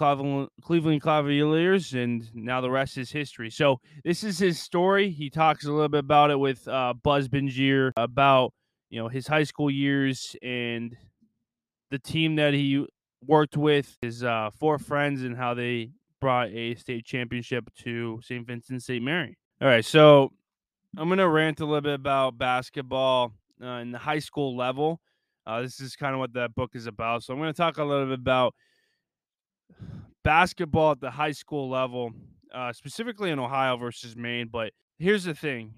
Cleveland 0.62 1.02
Cavaliers, 1.02 1.94
and 1.94 2.30
now 2.36 2.60
the 2.60 2.70
rest 2.70 2.98
is 2.98 3.10
history. 3.10 3.50
So 3.50 3.80
this 4.04 4.24
is 4.24 4.38
his 4.38 4.60
story. 4.60 5.10
He 5.10 5.30
talks 5.30 5.66
a 5.66 5.72
little 5.72 5.88
bit 5.88 6.00
about 6.00 6.30
it 6.30 6.40
with 6.40 6.68
uh, 6.68 6.94
Buzz 7.02 7.30
Bissinger 7.30 7.94
about 7.96 8.54
you 8.90 9.02
know 9.02 9.08
his 9.08 9.28
high 9.28 9.44
school 9.44 9.72
years 9.72 10.36
and 10.44 10.96
the 11.90 12.00
team 12.00 12.36
that 12.36 12.54
he 12.54 12.86
worked 13.26 13.58
with, 13.58 13.98
his 14.02 14.24
uh, 14.24 14.50
four 14.60 14.78
friends, 14.78 15.24
and 15.24 15.38
how 15.38 15.54
they 15.54 15.92
brought 16.20 16.50
a 16.50 16.76
state 16.76 17.06
championship 17.06 17.70
to 17.80 18.20
St. 18.22 18.46
Vincent 18.46 18.84
St. 18.84 19.04
Mary. 19.04 19.38
All 19.62 19.68
right, 19.70 19.86
so 19.86 20.32
I'm 20.98 21.08
gonna 21.08 21.30
rant 21.30 21.62
a 21.62 21.66
little 21.66 21.82
bit 21.82 21.94
about 21.94 22.38
basketball 22.38 23.34
uh, 23.64 23.68
in 23.68 23.92
the 23.92 23.98
high 23.98 24.20
school 24.20 24.58
level. 24.58 25.00
Uh, 25.50 25.62
this 25.62 25.80
is 25.80 25.96
kind 25.96 26.14
of 26.14 26.20
what 26.20 26.34
that 26.34 26.54
book 26.54 26.76
is 26.76 26.86
about. 26.86 27.24
So 27.24 27.34
I'm 27.34 27.40
going 27.40 27.52
to 27.52 27.58
talk 27.58 27.80
a 27.80 27.84
little 27.84 28.06
bit 28.06 28.20
about 28.20 28.54
basketball 30.24 30.92
at 30.92 31.02
the 31.02 31.10
high 31.10 31.32
school 31.32 31.70
level, 31.70 32.12
uh, 32.54 32.72
specifically 32.72 33.32
in 33.32 33.40
Ohio 33.40 33.76
versus 33.76 34.16
Maine. 34.16 34.48
But 34.52 34.74
here's 35.00 35.24
the 35.24 35.34
thing: 35.34 35.74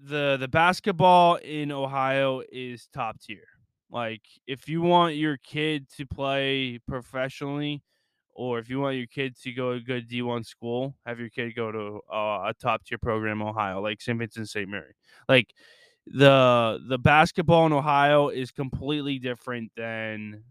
the 0.00 0.36
the 0.40 0.48
basketball 0.48 1.36
in 1.36 1.70
Ohio 1.70 2.42
is 2.50 2.88
top 2.92 3.20
tier. 3.20 3.44
Like, 3.88 4.22
if 4.48 4.68
you 4.68 4.82
want 4.82 5.14
your 5.14 5.36
kid 5.36 5.88
to 5.96 6.06
play 6.06 6.80
professionally, 6.88 7.84
or 8.32 8.58
if 8.58 8.68
you 8.68 8.80
want 8.80 8.96
your 8.96 9.06
kid 9.06 9.36
to 9.42 9.52
go 9.52 9.70
to 9.70 9.76
a 9.76 9.80
good 9.80 10.10
D1 10.10 10.44
school, 10.44 10.96
have 11.06 11.20
your 11.20 11.28
kid 11.28 11.54
go 11.54 11.70
to 11.70 12.00
uh, 12.12 12.48
a 12.48 12.54
top 12.60 12.84
tier 12.84 12.98
program 12.98 13.40
in 13.40 13.46
Ohio, 13.46 13.80
like 13.80 14.00
St. 14.00 14.18
Vincent 14.18 14.48
St. 14.48 14.68
Mary. 14.68 14.94
Like, 15.28 15.54
the 16.06 16.80
the 16.86 16.98
basketball 16.98 17.66
in 17.66 17.72
Ohio 17.72 18.28
is 18.28 18.50
completely 18.50 19.18
different 19.18 19.72
than 19.76 20.42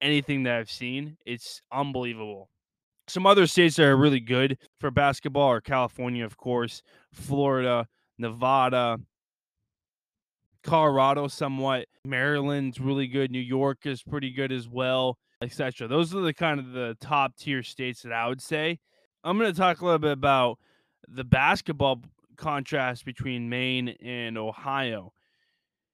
anything 0.00 0.44
that 0.44 0.56
I've 0.56 0.70
seen. 0.70 1.16
It's 1.26 1.62
unbelievable. 1.72 2.48
Some 3.08 3.26
other 3.26 3.46
states 3.46 3.76
that 3.76 3.86
are 3.86 3.96
really 3.96 4.20
good 4.20 4.56
for 4.78 4.90
basketball 4.90 5.48
are 5.48 5.60
California, 5.60 6.24
of 6.24 6.36
course, 6.36 6.82
Florida, 7.12 7.88
Nevada, 8.18 8.98
Colorado, 10.62 11.26
somewhat. 11.28 11.86
Maryland's 12.04 12.80
really 12.80 13.08
good. 13.08 13.30
New 13.30 13.40
York 13.40 13.84
is 13.84 14.02
pretty 14.02 14.30
good 14.30 14.52
as 14.52 14.68
well, 14.68 15.18
etc. 15.42 15.88
Those 15.88 16.14
are 16.14 16.20
the 16.20 16.34
kind 16.34 16.60
of 16.60 16.72
the 16.72 16.96
top 17.00 17.36
tier 17.36 17.62
states 17.62 18.02
that 18.02 18.12
I 18.12 18.28
would 18.28 18.40
say. 18.40 18.78
I'm 19.24 19.38
going 19.38 19.52
to 19.52 19.58
talk 19.58 19.80
a 19.80 19.84
little 19.84 19.98
bit 19.98 20.12
about 20.12 20.58
the 21.08 21.24
basketball 21.24 22.02
contrast 22.40 23.04
between 23.04 23.48
Maine 23.48 23.90
and 24.02 24.36
Ohio. 24.36 25.12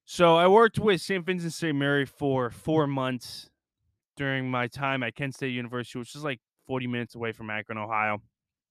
So 0.05 0.37
I 0.37 0.47
worked 0.47 0.79
with 0.79 1.01
St. 1.01 1.27
Vincent 1.27 1.53
St. 1.53 1.77
Mary 1.77 2.07
for 2.07 2.51
four 2.51 2.87
months 2.87 3.51
during 4.17 4.51
my 4.51 4.69
time 4.69 5.03
at 5.03 5.17
Kent 5.17 5.35
State 5.35 5.53
University, 5.53 5.99
which 5.99 6.15
is 6.15 6.23
like 6.23 6.41
40 6.67 6.87
minutes 6.87 7.15
away 7.17 7.33
from 7.33 7.51
Akron, 7.51 7.77
Ohio, 7.77 8.23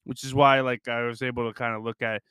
which 0.05 0.23
is 0.23 0.33
why 0.33 0.61
like 0.61 0.87
I 0.87 1.03
was 1.03 1.21
able 1.21 1.47
to 1.47 1.53
kind 1.53 1.75
of 1.75 1.83
look 1.83 2.01
at 2.01 2.23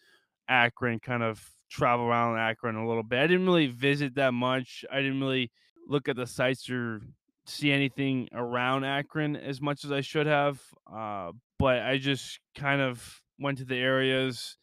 Akron, 0.48 0.98
kind 1.00 1.22
of 1.22 1.46
travel 1.70 2.06
around 2.06 2.38
Akron 2.38 2.76
a 2.76 2.88
little 2.88 3.02
bit. 3.02 3.18
I 3.18 3.26
didn't 3.26 3.46
really 3.46 3.66
visit 3.66 4.14
that 4.14 4.32
much. 4.32 4.84
I 4.90 5.02
didn't 5.02 5.20
really 5.20 5.50
look 5.86 6.08
at 6.08 6.16
the 6.16 6.26
sites 6.26 6.68
or 6.70 7.02
see 7.46 7.70
anything 7.70 8.28
around 8.32 8.84
Akron 8.84 9.36
as 9.36 9.60
much 9.60 9.84
as 9.84 9.92
I 9.92 10.00
should 10.00 10.26
have. 10.26 10.62
Uh, 10.90 11.32
but 11.58 11.82
I 11.82 11.98
just 11.98 12.40
kind 12.54 12.80
of 12.80 13.22
went 13.38 13.58
to 13.58 13.64
the 13.66 13.76
areas 13.76 14.56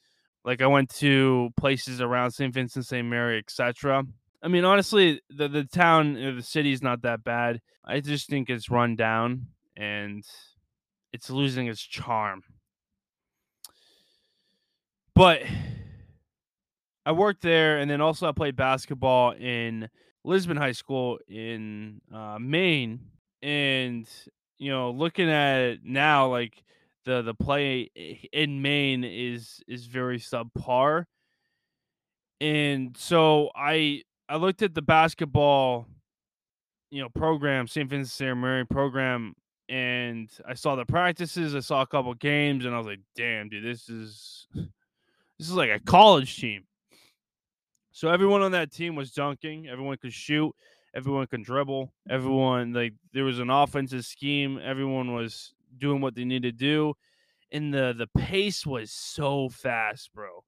like 0.43 0.61
I 0.61 0.67
went 0.67 0.89
to 0.95 1.49
places 1.57 2.01
around 2.01 2.31
St. 2.31 2.53
Vincent, 2.53 2.85
St. 2.85 3.07
Mary, 3.07 3.37
etc. 3.37 4.03
I 4.43 4.47
mean, 4.47 4.65
honestly, 4.65 5.21
the 5.29 5.47
the 5.47 5.63
town, 5.63 6.13
the 6.13 6.41
city 6.41 6.71
is 6.71 6.81
not 6.81 7.03
that 7.03 7.23
bad. 7.23 7.61
I 7.85 7.99
just 7.99 8.29
think 8.29 8.49
it's 8.49 8.69
run 8.69 8.95
down 8.95 9.47
and 9.75 10.23
it's 11.13 11.29
losing 11.29 11.67
its 11.67 11.81
charm. 11.81 12.43
But 15.13 15.43
I 17.05 17.11
worked 17.11 17.41
there, 17.41 17.79
and 17.79 17.89
then 17.89 18.01
also 18.01 18.27
I 18.27 18.31
played 18.31 18.55
basketball 18.55 19.31
in 19.31 19.89
Lisbon 20.23 20.57
High 20.57 20.71
School 20.71 21.19
in 21.27 22.01
uh, 22.13 22.37
Maine. 22.39 22.99
And 23.43 24.07
you 24.57 24.71
know, 24.71 24.91
looking 24.91 25.29
at 25.29 25.59
it 25.61 25.79
now, 25.83 26.27
like 26.27 26.63
the 27.05 27.21
the 27.21 27.33
play 27.33 27.89
in 28.31 28.61
Maine 28.61 29.03
is 29.03 29.61
is 29.67 29.85
very 29.85 30.19
subpar. 30.19 31.05
And 32.39 32.95
so 32.97 33.51
I 33.55 34.03
I 34.27 34.37
looked 34.37 34.61
at 34.61 34.73
the 34.73 34.81
basketball, 34.81 35.87
you 36.89 37.01
know, 37.01 37.09
program, 37.09 37.67
St. 37.67 37.89
Vincent 37.89 38.11
St. 38.11 38.37
Mary 38.37 38.65
program, 38.65 39.33
and 39.69 40.29
I 40.47 40.53
saw 40.53 40.75
the 40.75 40.85
practices, 40.85 41.55
I 41.55 41.59
saw 41.59 41.81
a 41.81 41.87
couple 41.87 42.13
games, 42.13 42.65
and 42.65 42.73
I 42.73 42.77
was 42.77 42.87
like, 42.87 43.01
damn, 43.15 43.49
dude, 43.49 43.63
this 43.63 43.89
is 43.89 44.47
this 44.53 45.47
is 45.47 45.53
like 45.53 45.69
a 45.69 45.79
college 45.79 46.37
team. 46.37 46.63
So 47.91 48.09
everyone 48.09 48.41
on 48.41 48.53
that 48.53 48.71
team 48.71 48.95
was 48.95 49.11
dunking, 49.11 49.67
everyone 49.67 49.97
could 49.97 50.13
shoot, 50.13 50.53
everyone 50.95 51.27
could 51.27 51.43
dribble, 51.43 51.93
everyone 52.09 52.73
like 52.73 52.93
there 53.13 53.23
was 53.23 53.39
an 53.39 53.49
offensive 53.49 54.05
scheme, 54.05 54.59
everyone 54.63 55.13
was 55.13 55.53
doing 55.77 56.01
what 56.01 56.15
they 56.15 56.25
need 56.25 56.43
to 56.43 56.51
do. 56.51 56.93
And 57.51 57.73
the 57.73 57.93
the 57.97 58.07
pace 58.19 58.65
was 58.65 58.91
so 58.91 59.49
fast, 59.49 60.13
bro. 60.13 60.43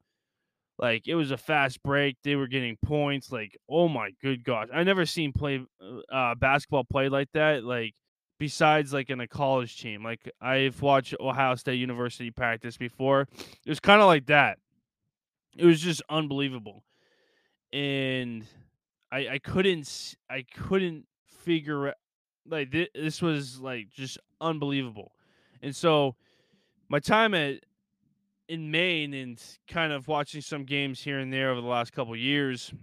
Like 0.79 1.07
it 1.07 1.15
was 1.15 1.31
a 1.31 1.37
fast 1.37 1.83
break. 1.83 2.17
They 2.23 2.35
were 2.35 2.47
getting 2.47 2.77
points. 2.83 3.31
Like, 3.31 3.57
oh 3.69 3.87
my 3.87 4.11
good 4.21 4.43
gosh. 4.43 4.67
I 4.73 4.83
never 4.83 5.05
seen 5.05 5.33
play 5.33 5.65
uh, 5.81 6.13
uh 6.13 6.35
basketball 6.35 6.85
played 6.85 7.11
like 7.11 7.29
that. 7.33 7.63
Like 7.63 7.93
besides 8.39 8.91
like 8.91 9.09
in 9.09 9.21
a 9.21 9.27
college 9.27 9.79
team. 9.79 10.03
Like 10.03 10.29
I've 10.41 10.81
watched 10.81 11.15
Ohio 11.19 11.55
State 11.55 11.79
University 11.79 12.31
practice 12.31 12.77
before. 12.77 13.21
It 13.21 13.69
was 13.69 13.79
kind 13.79 14.01
of 14.01 14.07
like 14.07 14.25
that. 14.27 14.57
It 15.55 15.65
was 15.65 15.79
just 15.79 16.01
unbelievable. 16.09 16.83
And 17.71 18.45
I 19.11 19.27
I 19.29 19.39
couldn't 19.39 20.15
I 20.29 20.43
couldn't 20.53 21.05
figure 21.43 21.93
like 22.47 22.73
this 22.93 23.21
was 23.21 23.59
like 23.59 23.89
just 23.89 24.17
unbelievable. 24.41 25.11
And 25.61 25.75
so 25.75 26.15
my 26.89 26.99
time 26.99 27.33
at 27.33 27.59
in 28.49 28.69
Maine 28.69 29.13
and 29.13 29.41
kind 29.67 29.93
of 29.93 30.07
watching 30.07 30.41
some 30.41 30.65
games 30.65 31.01
here 31.01 31.19
and 31.19 31.31
there 31.31 31.49
over 31.49 31.61
the 31.61 31.67
last 31.67 31.93
couple 31.93 32.15
years, 32.15 32.73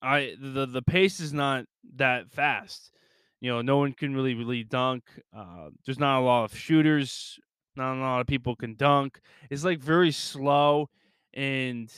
I 0.00 0.34
the 0.40 0.66
the 0.66 0.82
pace 0.82 1.20
is 1.20 1.32
not 1.32 1.66
that 1.96 2.30
fast. 2.30 2.92
You 3.40 3.50
know, 3.50 3.62
no 3.62 3.78
one 3.78 3.92
can 3.92 4.14
really 4.14 4.34
really 4.34 4.64
dunk. 4.64 5.04
Uh, 5.36 5.70
there's 5.84 5.98
not 5.98 6.20
a 6.20 6.24
lot 6.24 6.44
of 6.44 6.56
shooters. 6.56 7.38
Not 7.76 7.96
a 7.96 8.00
lot 8.00 8.20
of 8.20 8.26
people 8.26 8.56
can 8.56 8.74
dunk. 8.74 9.20
It's 9.50 9.64
like 9.64 9.78
very 9.78 10.10
slow, 10.10 10.88
and 11.32 11.92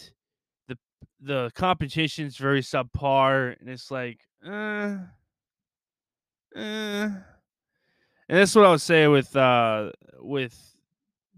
the 0.69 0.77
the 1.21 1.51
competition's 1.55 2.37
very 2.37 2.61
subpar. 2.61 3.59
And 3.59 3.69
it's 3.71 3.91
like, 3.91 4.21
uh, 4.47 4.97
uh. 6.57 7.11
And 8.29 8.39
that's 8.39 8.55
what 8.55 8.65
I 8.65 8.71
would 8.71 8.81
say 8.81 9.09
with 9.09 9.35
uh 9.35 9.91
with 10.21 10.77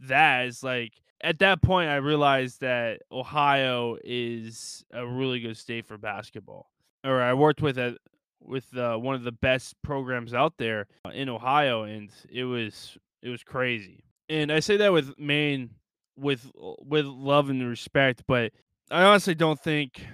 that 0.03 0.47
is 0.47 0.63
like 0.63 0.93
at 1.23 1.39
that 1.39 1.63
point 1.63 1.89
I 1.89 1.97
realized 1.97 2.61
that 2.61 3.03
Ohio 3.11 3.97
is 4.05 4.85
a 4.93 5.07
really 5.07 5.41
good 5.41 5.57
state 5.57 5.87
for 5.87 5.97
basketball. 5.97 6.71
Or 7.05 7.21
I 7.21 7.35
worked 7.35 7.63
with 7.63 7.79
a 7.79 7.97
with 8.41 8.77
uh, 8.77 8.97
one 8.97 9.15
of 9.15 9.23
the 9.23 9.33
best 9.33 9.81
programs 9.83 10.35
out 10.35 10.55
there 10.59 10.87
in 11.13 11.29
Ohio, 11.29 11.85
and 11.85 12.11
it 12.31 12.45
was 12.45 12.97
it 13.23 13.29
was 13.29 13.43
crazy. 13.43 14.05
And 14.29 14.53
I 14.53 14.61
say 14.61 14.77
that 14.79 14.93
with 14.93 15.19
Maine 15.19 15.71
with 16.17 16.51
with 16.57 17.07
love 17.07 17.51
and 17.51 17.67
respect, 17.69 18.23
but 18.27 18.53
I 18.91 19.03
honestly 19.05 19.35
don't 19.35 19.61
think 19.61 20.05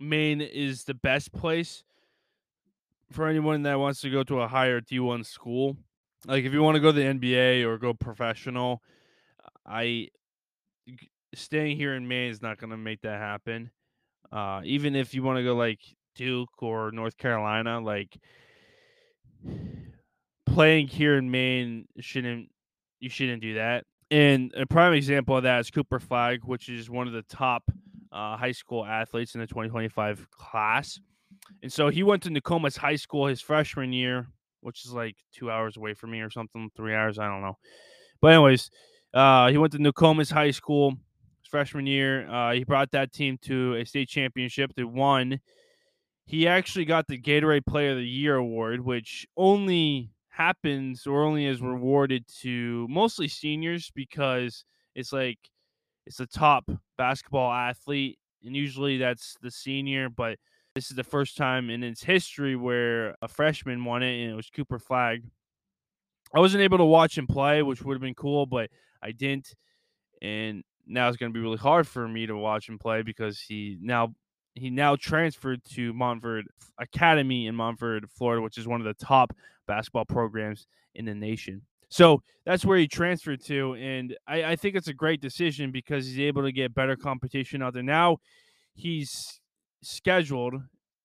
Maine 0.00 0.40
is 0.40 0.84
the 0.84 0.94
best 0.94 1.32
place 1.32 1.84
for 3.10 3.26
anyone 3.26 3.62
that 3.62 3.78
wants 3.78 4.00
to 4.00 4.10
go 4.10 4.22
to 4.24 4.40
a 4.40 4.48
higher 4.48 4.80
D1 4.80 5.26
school. 5.26 5.76
Like 6.26 6.44
if 6.44 6.52
you 6.52 6.62
want 6.62 6.76
to 6.76 6.80
go 6.80 6.92
to 6.92 6.98
the 6.98 7.04
NBA 7.04 7.64
or 7.64 7.78
go 7.78 7.94
professional, 7.94 8.82
I 9.64 10.08
staying 11.34 11.76
here 11.76 11.94
in 11.94 12.08
Maine 12.08 12.30
is 12.30 12.42
not 12.42 12.58
going 12.58 12.70
to 12.70 12.76
make 12.76 13.02
that 13.02 13.18
happen. 13.18 13.70
Uh, 14.32 14.60
even 14.64 14.96
if 14.96 15.14
you 15.14 15.22
want 15.22 15.38
to 15.38 15.44
go 15.44 15.54
like 15.54 15.80
Duke 16.14 16.62
or 16.62 16.90
North 16.90 17.16
Carolina, 17.16 17.80
like 17.80 18.16
playing 20.46 20.88
here 20.88 21.16
in 21.16 21.30
Maine 21.30 21.86
shouldn't 22.00 22.48
you 22.98 23.10
shouldn't 23.10 23.42
do 23.42 23.54
that. 23.54 23.84
And 24.10 24.52
a 24.56 24.66
prime 24.66 24.94
example 24.94 25.36
of 25.36 25.42
that 25.42 25.60
is 25.60 25.70
Cooper 25.70 26.00
Flagg, 26.00 26.44
which 26.44 26.68
is 26.68 26.88
one 26.88 27.06
of 27.06 27.12
the 27.12 27.22
top 27.22 27.64
uh, 28.12 28.36
high 28.36 28.52
school 28.52 28.84
athletes 28.84 29.34
in 29.34 29.40
the 29.40 29.46
2025 29.46 30.30
class. 30.30 31.00
And 31.62 31.72
so 31.72 31.88
he 31.88 32.02
went 32.02 32.22
to 32.24 32.30
Nokomis 32.30 32.76
High 32.76 32.96
School 32.96 33.26
his 33.26 33.40
freshman 33.40 33.92
year, 33.92 34.28
which 34.60 34.84
is 34.84 34.92
like 34.92 35.16
two 35.32 35.50
hours 35.50 35.76
away 35.76 35.94
from 35.94 36.10
me 36.10 36.20
or 36.20 36.30
something, 36.30 36.70
three 36.76 36.94
hours, 36.94 37.18
I 37.18 37.28
don't 37.28 37.42
know. 37.42 37.58
But 38.20 38.28
anyways, 38.34 38.70
uh, 39.14 39.48
he 39.50 39.58
went 39.58 39.72
to 39.72 39.78
Nokomis 39.78 40.30
High 40.30 40.50
School 40.50 40.94
freshman 41.48 41.86
year. 41.86 42.28
Uh, 42.28 42.52
he 42.52 42.64
brought 42.64 42.90
that 42.92 43.12
team 43.12 43.38
to 43.42 43.76
a 43.76 43.84
state 43.84 44.08
championship. 44.08 44.72
They 44.74 44.84
won. 44.84 45.40
He 46.24 46.48
actually 46.48 46.84
got 46.84 47.06
the 47.06 47.20
Gatorade 47.20 47.66
Player 47.66 47.92
of 47.92 47.98
the 47.98 48.06
Year 48.06 48.36
award, 48.36 48.80
which 48.84 49.26
only 49.36 50.10
happens 50.28 51.06
or 51.06 51.22
only 51.22 51.46
is 51.46 51.62
rewarded 51.62 52.24
to 52.42 52.86
mostly 52.90 53.28
seniors 53.28 53.90
because 53.94 54.64
it's 54.94 55.12
like 55.12 55.38
it's 56.04 56.18
the 56.18 56.26
top 56.26 56.70
basketball 56.98 57.52
athlete, 57.52 58.18
and 58.44 58.56
usually 58.56 58.98
that's 58.98 59.36
the 59.40 59.50
senior. 59.50 60.08
But 60.08 60.38
this 60.76 60.90
is 60.90 60.96
the 60.96 61.02
first 61.02 61.38
time 61.38 61.70
in 61.70 61.82
its 61.82 62.04
history 62.04 62.54
where 62.54 63.16
a 63.22 63.28
freshman 63.28 63.82
won 63.82 64.02
it, 64.02 64.22
and 64.22 64.30
it 64.30 64.34
was 64.34 64.50
Cooper 64.50 64.78
Flagg. 64.78 65.22
I 66.34 66.38
wasn't 66.38 66.64
able 66.64 66.76
to 66.76 66.84
watch 66.84 67.16
him 67.16 67.26
play, 67.26 67.62
which 67.62 67.80
would 67.80 67.94
have 67.94 68.02
been 68.02 68.14
cool, 68.14 68.44
but 68.44 68.68
I 69.02 69.12
didn't. 69.12 69.54
And 70.20 70.62
now 70.86 71.08
it's 71.08 71.16
going 71.16 71.32
to 71.32 71.34
be 71.34 71.40
really 71.42 71.56
hard 71.56 71.88
for 71.88 72.06
me 72.06 72.26
to 72.26 72.36
watch 72.36 72.68
him 72.68 72.78
play 72.78 73.00
because 73.00 73.40
he 73.40 73.78
now 73.80 74.14
he 74.54 74.68
now 74.68 74.96
transferred 74.96 75.64
to 75.72 75.94
Montverde 75.94 76.44
Academy 76.76 77.46
in 77.46 77.54
Montverde, 77.54 78.10
Florida, 78.10 78.42
which 78.42 78.58
is 78.58 78.68
one 78.68 78.82
of 78.82 78.86
the 78.86 79.02
top 79.02 79.34
basketball 79.66 80.04
programs 80.04 80.66
in 80.94 81.06
the 81.06 81.14
nation. 81.14 81.62
So 81.88 82.22
that's 82.44 82.66
where 82.66 82.76
he 82.76 82.86
transferred 82.86 83.42
to, 83.44 83.76
and 83.76 84.14
I, 84.28 84.44
I 84.44 84.56
think 84.56 84.76
it's 84.76 84.88
a 84.88 84.94
great 84.94 85.22
decision 85.22 85.70
because 85.70 86.06
he's 86.06 86.20
able 86.20 86.42
to 86.42 86.52
get 86.52 86.74
better 86.74 86.96
competition 86.96 87.62
out 87.62 87.72
there. 87.72 87.82
Now 87.82 88.18
he's 88.74 89.40
scheduled, 89.82 90.54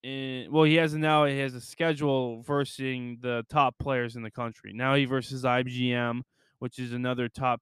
and 0.03 0.51
well, 0.51 0.63
he 0.63 0.75
has 0.75 0.93
now 0.93 1.25
he 1.25 1.37
has 1.39 1.53
a 1.53 1.61
schedule 1.61 2.41
versus 2.41 3.17
the 3.21 3.45
top 3.49 3.75
players 3.79 4.15
in 4.15 4.23
the 4.23 4.31
country. 4.31 4.73
Now 4.73 4.95
he 4.95 5.05
versus 5.05 5.43
IMG, 5.43 6.21
which 6.59 6.79
is 6.79 6.93
another 6.93 7.29
top 7.29 7.61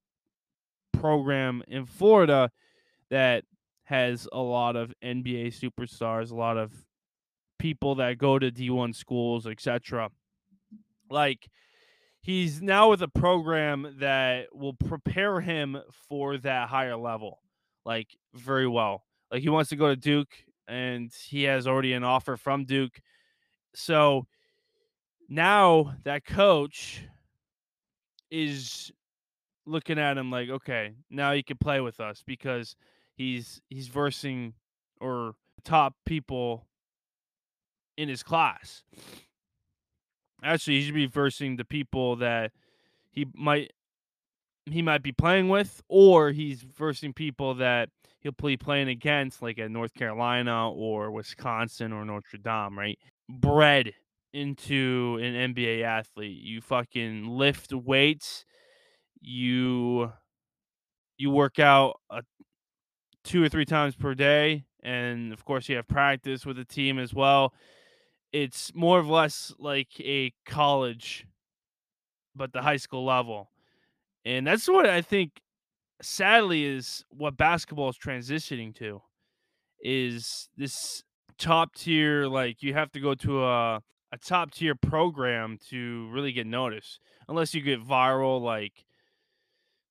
program 0.94 1.64
in 1.68 1.86
Florida 1.86 2.50
that 3.10 3.44
has 3.84 4.28
a 4.32 4.40
lot 4.40 4.76
of 4.76 4.94
NBA 5.04 5.48
superstars, 5.48 6.32
a 6.32 6.36
lot 6.36 6.58
of 6.58 6.72
people 7.58 7.96
that 7.96 8.18
go 8.18 8.40
to 8.40 8.52
D1 8.52 8.96
schools, 8.96 9.48
etc. 9.48 10.10
Like 11.10 11.50
he's 12.22 12.62
now 12.62 12.90
with 12.92 13.02
a 13.02 13.08
program 13.08 13.96
that 14.00 14.48
will 14.54 14.74
prepare 14.74 15.42
him 15.42 15.78
for 16.08 16.38
that 16.38 16.70
higher 16.70 16.96
level 16.96 17.40
like 17.86 18.16
very 18.36 18.68
well. 18.68 19.04
Like 19.32 19.42
he 19.42 19.50
wants 19.50 19.70
to 19.72 19.76
go 19.76 19.88
to 19.88 19.96
Duke 19.96 20.34
and 20.70 21.12
he 21.28 21.44
has 21.44 21.68
already 21.68 21.94
an 21.94 22.04
offer 22.04 22.38
from 22.38 22.66
Duke. 22.66 23.02
So 23.74 24.28
now 25.28 25.96
that 26.04 26.26
coach 26.26 27.04
is 28.32 28.92
looking 29.66 30.00
at 30.00 30.18
him 30.18 30.32
like, 30.32 30.50
okay, 30.50 30.94
now 31.10 31.32
you 31.32 31.44
can 31.44 31.58
play 31.58 31.82
with 31.82 32.00
us 32.00 32.24
because 32.26 32.76
he's 33.16 33.62
he's 33.70 33.88
versing 33.88 34.54
or 35.02 35.34
top 35.64 35.96
people 36.06 36.68
in 37.98 38.10
his 38.10 38.24
class. 38.24 38.84
Actually, 40.44 40.80
he 40.80 40.86
should 40.86 40.96
be 40.96 41.06
versing 41.06 41.58
the 41.58 41.66
people 41.66 42.16
that 42.18 42.52
he 43.12 43.26
might 43.36 43.74
he 44.66 44.82
might 44.82 45.04
be 45.04 45.12
playing 45.12 45.50
with, 45.50 45.82
or 45.88 46.32
he's 46.32 46.62
versing 46.62 47.14
people 47.14 47.56
that 47.56 47.90
he'll 48.20 48.34
be 48.34 48.58
playing 48.58 48.90
against, 48.90 49.42
like 49.42 49.60
at 49.60 49.72
North 49.72 49.94
Carolina 49.94 50.72
or 50.72 51.12
Wisconsin 51.12 51.94
or 51.94 52.06
Notre 52.06 52.38
Dame, 52.38 52.78
right? 52.78 53.00
Bred 53.30 53.94
into 54.34 55.20
an 55.22 55.54
NBA 55.54 55.84
athlete. 55.84 56.42
You 56.42 56.62
fucking 56.62 57.28
lift 57.28 57.74
weights 57.74 58.46
you 59.22 60.12
you 61.18 61.30
work 61.30 61.60
out 61.60 62.00
uh, 62.10 62.22
two 63.24 63.44
or 63.44 63.50
three 63.50 63.66
times 63.66 63.96
per 63.96 64.14
day 64.14 64.64
and 64.84 65.34
of 65.34 65.44
course 65.44 65.68
you 65.68 65.76
have 65.76 65.88
practice 65.88 66.46
with 66.46 66.56
the 66.56 66.66
team 66.66 66.98
as 66.98 67.14
well 67.14 67.54
it's 68.32 68.74
more 68.74 69.00
or 69.00 69.04
less 69.04 69.54
like 69.60 70.00
a 70.00 70.32
college 70.46 71.26
but 72.36 72.54
the 72.54 72.62
high 72.62 72.78
school 72.78 73.06
level 73.06 73.50
and 74.24 74.48
that's 74.48 74.68
what 74.68 74.86
i 74.88 75.02
think 75.02 75.42
sadly 76.02 76.64
is 76.64 77.04
what 77.10 77.38
basketball 77.38 77.90
is 77.90 77.98
transitioning 77.98 78.74
to 78.76 79.02
is 79.82 80.50
this 80.58 81.04
top 81.38 81.74
tier 81.76 82.28
like 82.28 82.62
you 82.62 82.74
have 82.74 82.92
to 82.92 83.00
go 83.00 83.14
to 83.14 83.44
a 83.44 83.82
a 84.12 84.18
top 84.18 84.52
tier 84.52 84.76
program 84.76 85.58
to 85.70 86.10
really 86.12 86.32
get 86.32 86.48
noticed 86.48 87.00
unless 87.28 87.54
you 87.54 87.62
get 87.62 87.86
viral 87.86 88.42
like 88.42 88.86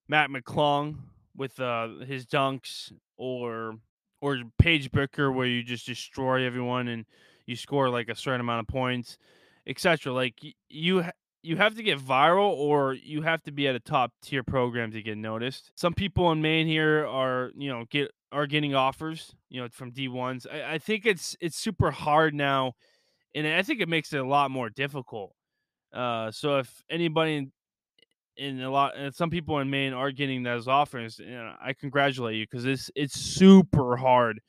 Mac 0.08 0.30
McClung 0.30 0.96
with 1.36 1.60
uh, 1.60 1.88
his 2.06 2.26
dunks 2.26 2.92
or 3.16 3.76
or 4.20 4.42
Paige 4.58 4.90
Bueckers 4.90 5.32
where 5.34 5.46
you 5.46 5.62
just 5.62 5.86
destroy 5.86 6.44
everyone 6.44 6.88
and 6.88 7.04
you 7.46 7.54
score 7.54 7.88
like 7.88 8.08
a 8.08 8.16
certain 8.16 8.40
amount 8.40 8.60
of 8.60 8.66
points, 8.66 9.18
etc. 9.66 10.12
Like 10.12 10.34
you 10.68 11.04
you 11.42 11.56
have 11.56 11.76
to 11.76 11.82
get 11.82 11.98
viral 11.98 12.50
or 12.50 12.94
you 12.94 13.22
have 13.22 13.42
to 13.44 13.52
be 13.52 13.68
at 13.68 13.74
a 13.74 13.80
top 13.80 14.12
tier 14.22 14.42
program 14.42 14.90
to 14.92 15.02
get 15.02 15.16
noticed. 15.16 15.70
Some 15.74 15.94
people 15.94 16.30
in 16.32 16.42
Maine 16.42 16.66
here 16.66 17.06
are 17.06 17.50
you 17.56 17.70
know 17.70 17.84
get 17.90 18.10
are 18.32 18.46
getting 18.46 18.74
offers 18.74 19.34
you 19.48 19.60
know 19.60 19.68
from 19.70 19.90
D 19.90 20.08
ones. 20.08 20.46
I, 20.50 20.74
I 20.74 20.78
think 20.78 21.06
it's 21.06 21.36
it's 21.40 21.56
super 21.58 21.90
hard 21.90 22.34
now, 22.34 22.74
and 23.34 23.46
I 23.46 23.62
think 23.62 23.80
it 23.80 23.88
makes 23.88 24.12
it 24.12 24.18
a 24.18 24.26
lot 24.26 24.50
more 24.50 24.70
difficult. 24.70 25.34
Uh, 25.92 26.30
so 26.30 26.58
if 26.58 26.82
anybody 26.90 27.48
in 28.38 28.62
a 28.62 28.70
lot 28.70 28.96
and 28.96 29.14
some 29.14 29.30
people 29.30 29.58
in 29.58 29.68
Maine 29.68 29.92
are 29.92 30.12
getting 30.12 30.42
those 30.44 30.68
offers. 30.68 31.18
You 31.18 31.30
know, 31.30 31.54
I 31.60 31.72
congratulate 31.72 32.36
you 32.36 32.46
because 32.48 32.64
it's 32.64 32.90
it's 32.94 33.18
super 33.18 33.96
hard 33.96 34.40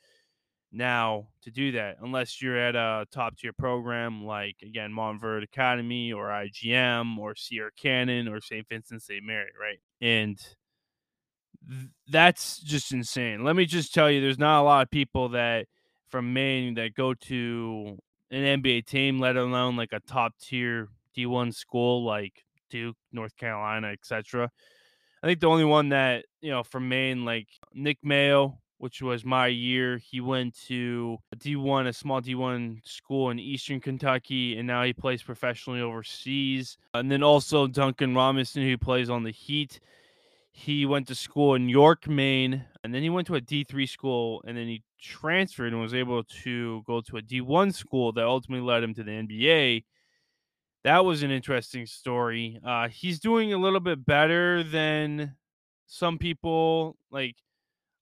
now 0.71 1.27
to 1.41 1.49
do 1.49 1.71
that 1.71 1.97
unless 2.01 2.41
you're 2.41 2.58
at 2.58 2.75
a 2.75 3.05
top 3.12 3.36
tier 3.38 3.53
program 3.53 4.23
like 4.23 4.55
again 4.62 4.91
Montverde 4.91 5.43
Academy 5.43 6.13
or 6.13 6.27
IGM 6.27 7.17
or 7.17 7.36
Sierra 7.36 7.71
Canyon 7.75 8.27
or 8.27 8.39
St. 8.39 8.67
Vincent 8.67 9.01
St. 9.01 9.23
Mary, 9.23 9.49
right? 9.60 9.79
And 9.99 10.38
th- 11.67 11.89
that's 12.08 12.60
just 12.60 12.91
insane. 12.91 13.43
Let 13.43 13.55
me 13.55 13.65
just 13.65 13.93
tell 13.93 14.12
you, 14.12 14.21
there's 14.21 14.39
not 14.39 14.62
a 14.62 14.63
lot 14.63 14.84
of 14.84 14.91
people 14.91 15.29
that 15.29 15.67
from 16.10 16.34
Maine 16.34 16.75
that 16.75 16.93
go 16.93 17.13
to 17.13 17.97
an 18.32 18.62
NBA 18.62 18.86
team, 18.86 19.19
let 19.19 19.38
alone 19.38 19.75
like 19.75 19.93
a 19.93 19.99
top 20.01 20.34
tier 20.39 20.89
D1 21.17 21.53
school 21.53 22.03
like 22.03 22.43
Duke, 22.69 22.97
North 23.12 23.36
Carolina, 23.38 23.88
etc. 23.88 24.49
I 25.23 25.27
think 25.27 25.39
the 25.39 25.47
only 25.47 25.65
one 25.65 25.89
that 25.89 26.25
you 26.41 26.51
know 26.51 26.63
from 26.63 26.89
Maine, 26.89 27.25
like 27.25 27.47
Nick 27.73 27.97
Mayo, 28.03 28.60
which 28.80 29.02
was 29.02 29.26
my 29.26 29.48
year, 29.48 29.98
he 29.98 30.22
went 30.22 30.56
to 30.68 31.18
D1, 31.36 31.88
a 31.88 31.94
small 31.94 32.22
D1 32.22 32.80
school 32.88 33.30
in 33.30 33.38
Eastern 33.38 33.82
Kentucky, 33.82 34.58
and 34.58 34.65
now 34.65 34.84
he 34.84 34.94
plays 34.94 35.22
professionally 35.22 35.82
overseas. 35.82 36.78
And 36.94 37.12
then 37.12 37.22
also 37.22 37.68
Duncan 37.68 38.15
Robinson, 38.15 38.63
who 38.63 38.78
plays 38.78 39.10
on 39.10 39.24
the 39.24 39.32
Heat. 39.32 39.82
He 40.52 40.86
went 40.86 41.08
to 41.10 41.15
school 41.15 41.56
in 41.56 41.68
York, 41.68 42.08
Maine, 42.08 42.65
and 42.84 42.94
then 42.94 43.04
he 43.04 43.10
went 43.10 43.28
to 43.28 43.36
a 43.36 43.42
D3 43.42 43.88
school, 43.88 44.42
and 44.48 44.58
then 44.58 44.68
he 44.68 44.82
transferred 45.00 45.74
and 45.74 45.82
was 45.82 45.94
able 45.94 46.24
to 46.24 46.82
go 46.88 47.02
to 47.02 47.18
a 47.18 47.22
D1 47.22 47.74
school 47.74 48.13
that 48.13 48.26
ultimately 48.26 48.65
led 48.65 48.84
him 48.84 48.94
to 48.94 49.04
the 49.04 49.12
NBA. 49.12 49.84
That 50.86 51.04
was 51.04 51.22
an 51.22 51.32
interesting 51.32 51.86
story. 51.86 52.62
Uh, 52.65 52.88
he's 52.88 53.20
doing 53.20 53.52
a 53.52 53.58
little 53.58 53.82
bit 53.82 54.06
better 54.06 54.63
than 54.63 55.36
some 55.86 56.18
people, 56.18 56.96
like 57.12 57.36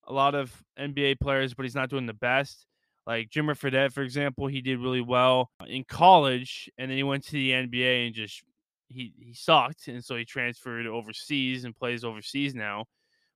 a 0.07 0.13
lot 0.13 0.35
of 0.35 0.51
NBA 0.79 1.19
players, 1.19 1.53
but 1.53 1.63
he's 1.63 1.75
not 1.75 1.89
doing 1.89 2.05
the 2.05 2.13
best. 2.13 2.65
Like 3.05 3.29
Jimmer 3.29 3.57
Fredette, 3.57 3.93
for 3.93 4.01
example, 4.01 4.47
he 4.47 4.61
did 4.61 4.79
really 4.79 5.01
well 5.01 5.49
in 5.65 5.85
college, 5.85 6.69
and 6.77 6.89
then 6.89 6.97
he 6.97 7.03
went 7.03 7.23
to 7.25 7.31
the 7.33 7.51
NBA 7.51 8.07
and 8.07 8.15
just 8.15 8.43
he 8.89 9.13
he 9.17 9.33
sucked, 9.33 9.87
and 9.87 10.03
so 10.03 10.15
he 10.15 10.25
transferred 10.25 10.87
overseas 10.87 11.63
and 11.63 11.75
plays 11.75 12.03
overseas 12.03 12.53
now. 12.53 12.85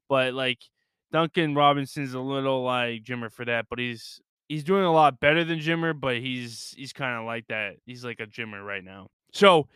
But 0.09 0.33
like 0.33 0.59
Duncan 1.11 1.55
Robinson's 1.55 2.13
a 2.13 2.19
little 2.19 2.63
like 2.63 3.03
Jimmer 3.03 3.33
Fredette, 3.33 3.65
but 3.69 3.79
he's 3.79 4.21
he's 4.49 4.65
doing 4.65 4.83
a 4.83 4.91
lot 4.91 5.21
better 5.21 5.45
than 5.45 5.59
Jimmer, 5.59 5.97
but 5.97 6.17
he's 6.17 6.73
he's 6.77 6.93
kind 6.93 7.17
of 7.17 7.25
like 7.25 7.47
that. 7.47 7.75
He's 7.85 8.03
like 8.03 8.19
a 8.19 8.27
Jimmer 8.27 8.65
right 8.65 8.83
now. 8.83 9.07
So 9.31 9.67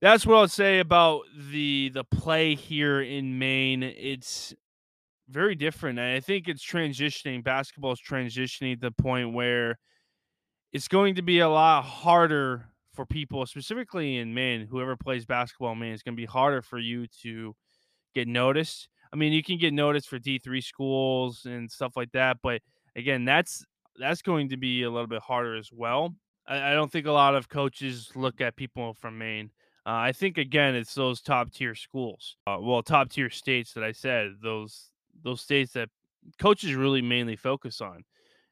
that's 0.00 0.24
what 0.24 0.36
I'll 0.36 0.48
say 0.48 0.78
about 0.78 1.22
the 1.36 1.90
the 1.92 2.04
play 2.04 2.54
here 2.54 3.02
in 3.02 3.38
Maine. 3.38 3.82
It's 3.82 4.54
very 5.30 5.54
different. 5.54 5.98
And 5.98 6.16
I 6.16 6.20
think 6.20 6.48
it's 6.48 6.64
transitioning. 6.64 7.42
Basketball 7.42 7.92
is 7.92 8.00
transitioning 8.00 8.74
to 8.74 8.80
the 8.80 9.02
point 9.02 9.32
where 9.32 9.78
it's 10.72 10.88
going 10.88 11.14
to 11.16 11.22
be 11.22 11.40
a 11.40 11.48
lot 11.48 11.84
harder 11.84 12.66
for 12.94 13.06
people, 13.06 13.46
specifically 13.46 14.18
in 14.18 14.34
Maine, 14.34 14.66
whoever 14.68 14.96
plays 14.96 15.24
basketball 15.24 15.72
in 15.72 15.78
Maine, 15.78 15.92
it's 15.92 16.02
going 16.02 16.16
to 16.16 16.20
be 16.20 16.26
harder 16.26 16.62
for 16.62 16.78
you 16.78 17.06
to 17.22 17.54
get 18.14 18.28
noticed. 18.28 18.88
I 19.12 19.16
mean, 19.16 19.32
you 19.32 19.42
can 19.42 19.58
get 19.58 19.72
noticed 19.72 20.08
for 20.08 20.18
D3 20.18 20.62
schools 20.62 21.44
and 21.44 21.70
stuff 21.70 21.96
like 21.96 22.12
that, 22.12 22.38
but 22.42 22.60
again, 22.96 23.24
that's 23.24 23.64
that's 23.96 24.22
going 24.22 24.48
to 24.50 24.56
be 24.56 24.82
a 24.84 24.90
little 24.90 25.06
bit 25.06 25.22
harder 25.22 25.56
as 25.56 25.70
well. 25.72 26.14
I, 26.46 26.70
I 26.70 26.74
don't 26.74 26.90
think 26.90 27.06
a 27.06 27.12
lot 27.12 27.34
of 27.34 27.48
coaches 27.48 28.10
look 28.14 28.40
at 28.40 28.56
people 28.56 28.94
from 28.94 29.18
Maine. 29.18 29.50
Uh, 29.86 29.90
I 29.90 30.12
think 30.12 30.38
again, 30.38 30.74
it's 30.74 30.94
those 30.94 31.20
top 31.20 31.52
tier 31.52 31.74
schools, 31.74 32.36
uh, 32.46 32.58
well, 32.60 32.82
top 32.82 33.10
tier 33.10 33.30
states 33.30 33.72
that 33.74 33.84
I 33.84 33.92
said 33.92 34.32
those 34.42 34.89
those 35.22 35.40
states 35.40 35.72
that 35.72 35.88
coaches 36.38 36.74
really 36.74 37.02
mainly 37.02 37.36
focus 37.36 37.80
on. 37.80 38.04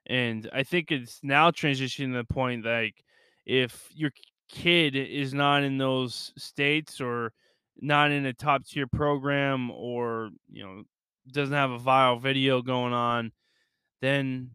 And 0.07 0.49
I 0.53 0.63
think 0.63 0.91
it's 0.91 1.21
now 1.23 1.51
transitioning 1.51 2.13
to 2.13 2.19
the 2.19 2.25
point 2.25 2.65
like 2.65 3.05
if 3.45 3.89
your 3.95 4.11
kid 4.49 4.97
is 4.97 5.35
not 5.35 5.63
in 5.63 5.79
those 5.79 6.33
states 6.37 7.01
or 7.01 7.33
not 7.81 8.11
in 8.11 8.27
a 8.27 8.33
top 8.33 8.65
tier 8.67 8.87
program 8.87 9.71
or 9.71 10.31
you 10.51 10.65
know 10.65 10.83
doesn't 11.31 11.55
have 11.55 11.71
a 11.71 11.79
viral 11.79 12.21
video 12.21 12.63
going 12.63 12.93
on, 12.93 13.33
then 14.01 14.51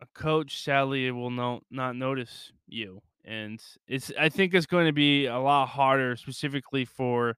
a 0.00 0.06
coach 0.18 0.62
sadly 0.62 1.10
will 1.10 1.30
not 1.30 1.62
not 1.70 1.96
notice 1.96 2.52
you. 2.66 3.00
And 3.24 3.60
it's 3.86 4.12
I 4.18 4.28
think 4.28 4.54
it's 4.54 4.66
going 4.66 4.86
to 4.86 4.92
be 4.92 5.26
a 5.26 5.38
lot 5.38 5.66
harder 5.66 6.16
specifically 6.16 6.84
for 6.84 7.36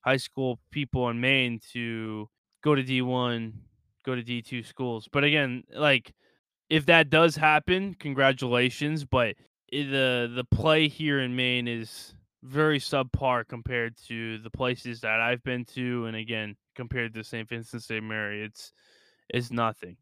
high 0.00 0.18
school 0.18 0.58
people 0.70 1.08
in 1.08 1.20
Maine 1.20 1.60
to 1.72 2.28
go 2.64 2.74
to 2.74 2.82
D1, 2.82 3.52
go 4.04 4.14
to 4.16 4.22
D2 4.22 4.66
schools. 4.66 5.06
But 5.12 5.22
again, 5.22 5.62
like 5.76 6.12
if 6.70 6.86
that 6.86 7.10
does 7.10 7.36
happen, 7.36 7.94
congratulations, 8.00 9.04
but 9.04 9.36
the 9.70 10.32
the 10.34 10.44
play 10.50 10.88
here 10.88 11.20
in 11.20 11.36
Maine 11.36 11.68
is 11.68 12.14
very 12.42 12.80
subpar 12.80 13.46
compared 13.46 13.96
to 14.08 14.38
the 14.38 14.50
places 14.50 15.00
that 15.02 15.20
I've 15.20 15.42
been 15.44 15.64
to, 15.74 16.06
and 16.06 16.16
again 16.16 16.56
compared 16.74 17.14
to 17.14 17.22
St. 17.22 17.48
Vincent 17.48 17.82
St. 17.82 18.02
Mary, 18.02 18.42
it's 18.42 18.72
it's 19.28 19.50
nothing, 19.50 19.96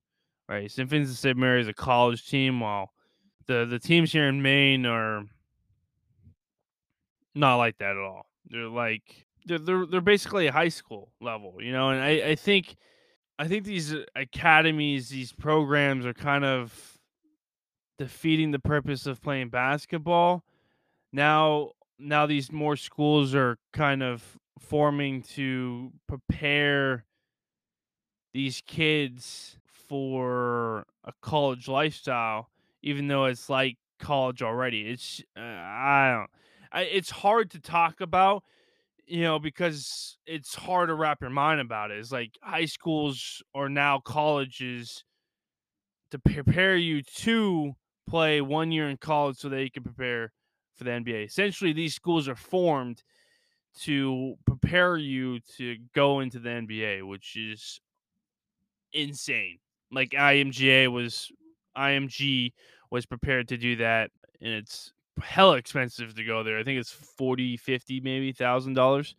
right? 0.49 0.71
St. 0.71 0.89
Vincent 0.89 1.19
St. 1.19 1.37
Mary 1.37 1.61
is 1.61 1.69
a 1.69 1.75
college 1.75 2.29
team, 2.29 2.61
while 2.61 2.91
the 3.47 3.67
the 3.69 3.79
teams 3.79 4.13
here 4.13 4.29
in 4.29 4.41
Maine 4.41 4.87
are 4.87 5.25
not 7.35 7.57
like 7.57 7.79
that 7.79 7.97
at 7.97 7.97
all. 7.97 8.27
They're 8.49 8.69
like 8.69 9.27
they're 9.47 9.59
they're, 9.59 9.87
they're 9.87 10.01
basically 10.01 10.49
high 10.49 10.69
school 10.69 11.13
level, 11.21 11.57
you 11.61 11.73
know, 11.73 11.91
and 11.91 12.01
I 12.03 12.31
I 12.31 12.35
think 12.35 12.77
I 13.39 13.49
think 13.49 13.65
these 13.65 13.95
academies, 14.15 15.09
these 15.09 15.33
programs 15.33 16.07
are 16.07 16.15
kind 16.15 16.45
of 16.45 16.99
defeating 17.99 18.51
the 18.51 18.59
purpose 18.59 19.07
of 19.07 19.21
playing 19.23 19.49
basketball. 19.49 20.45
Now 21.13 21.73
now 21.99 22.27
these 22.27 22.51
more 22.51 22.77
schools 22.77 23.35
are 23.35 23.59
kind 23.73 24.03
of 24.03 24.39
forming 24.59 25.23
to 25.23 25.93
prepare 26.09 27.05
these 28.33 28.63
kids 28.67 29.59
for 29.67 30.87
a 31.05 31.13
college 31.21 31.69
lifestyle 31.69 32.49
even 32.83 33.09
though 33.09 33.27
it's 33.27 33.51
like 33.51 33.77
college 33.99 34.43
already 34.43 34.89
it's 34.89 35.23
uh, 35.37 35.41
i 35.41 36.13
don't 36.17 36.31
I, 36.73 36.83
it's 36.85 37.11
hard 37.11 37.51
to 37.51 37.61
talk 37.61 38.01
about 38.01 38.43
you 39.07 39.23
know 39.23 39.39
because 39.39 40.17
it's 40.27 40.55
hard 40.55 40.89
to 40.89 40.95
wrap 40.95 41.21
your 41.21 41.31
mind 41.31 41.61
about 41.61 41.91
it 41.91 41.99
it's 41.99 42.13
like 42.13 42.31
high 42.43 42.65
schools 42.65 43.43
or 43.53 43.69
now 43.69 43.99
colleges 43.99 45.05
to 46.11 46.19
prepare 46.19 46.77
you 46.77 47.03
to 47.03 47.73
play 48.07 48.41
one 48.43 48.71
year 48.71 48.89
in 48.89 48.99
college 48.99 49.39
so 49.39 49.49
that 49.49 49.63
you 49.63 49.71
can 49.71 49.83
prepare 49.83 50.31
for 50.75 50.85
the 50.85 50.91
NBA. 50.91 51.25
Essentially, 51.27 51.73
these 51.73 51.95
schools 51.95 52.29
are 52.29 52.37
formed 52.37 53.03
to 53.81 54.35
prepare 54.47 54.97
you 54.99 55.41
to 55.57 55.77
go 55.95 56.21
into 56.21 56.39
the 56.39 56.51
NBA, 56.51 57.09
which 57.09 57.37
is 57.37 57.81
insane. 58.93 59.59
Like 59.91 60.11
IMGA 60.11 60.93
was 60.93 61.31
IMG 61.77 62.53
was 62.91 63.07
prepared 63.07 63.49
to 63.49 63.57
do 63.57 63.77
that 63.77 64.11
and 64.43 64.53
it's 64.53 64.93
hella 65.21 65.57
expensive 65.57 66.15
to 66.15 66.25
go 66.25 66.43
there. 66.43 66.59
I 66.59 66.65
think 66.65 66.81
it's 66.81 66.91
40, 66.91 67.57
50 67.57 68.01
maybe 68.01 68.33
thousand 68.33 68.75
dollars 68.75 69.15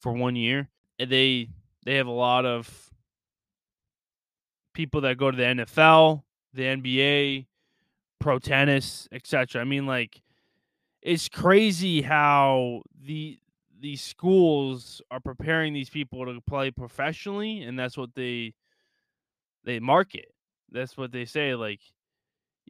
for 0.00 0.12
one 0.12 0.36
year. 0.36 0.68
And 0.98 1.10
they 1.10 1.48
they 1.84 1.96
have 1.96 2.06
a 2.06 2.12
lot 2.12 2.44
of 2.44 2.90
people 4.74 5.00
that 5.02 5.18
go 5.18 5.30
to 5.30 5.36
the 5.36 5.42
NFL, 5.42 6.22
the 6.54 6.62
NBA, 6.62 7.46
pro 8.18 8.38
tennis, 8.38 9.08
etc. 9.12 9.60
I 9.60 9.64
mean, 9.64 9.86
like, 9.86 10.22
it's 11.02 11.28
crazy 11.28 12.02
how 12.02 12.82
the 13.04 13.38
these 13.80 14.02
schools 14.02 15.00
are 15.10 15.20
preparing 15.20 15.72
these 15.72 15.90
people 15.90 16.26
to 16.26 16.40
play 16.42 16.70
professionally, 16.70 17.62
and 17.62 17.78
that's 17.78 17.96
what 17.96 18.14
they 18.14 18.54
they 19.64 19.80
market. 19.80 20.32
That's 20.70 20.96
what 20.96 21.12
they 21.12 21.24
say. 21.24 21.54
Like, 21.54 21.80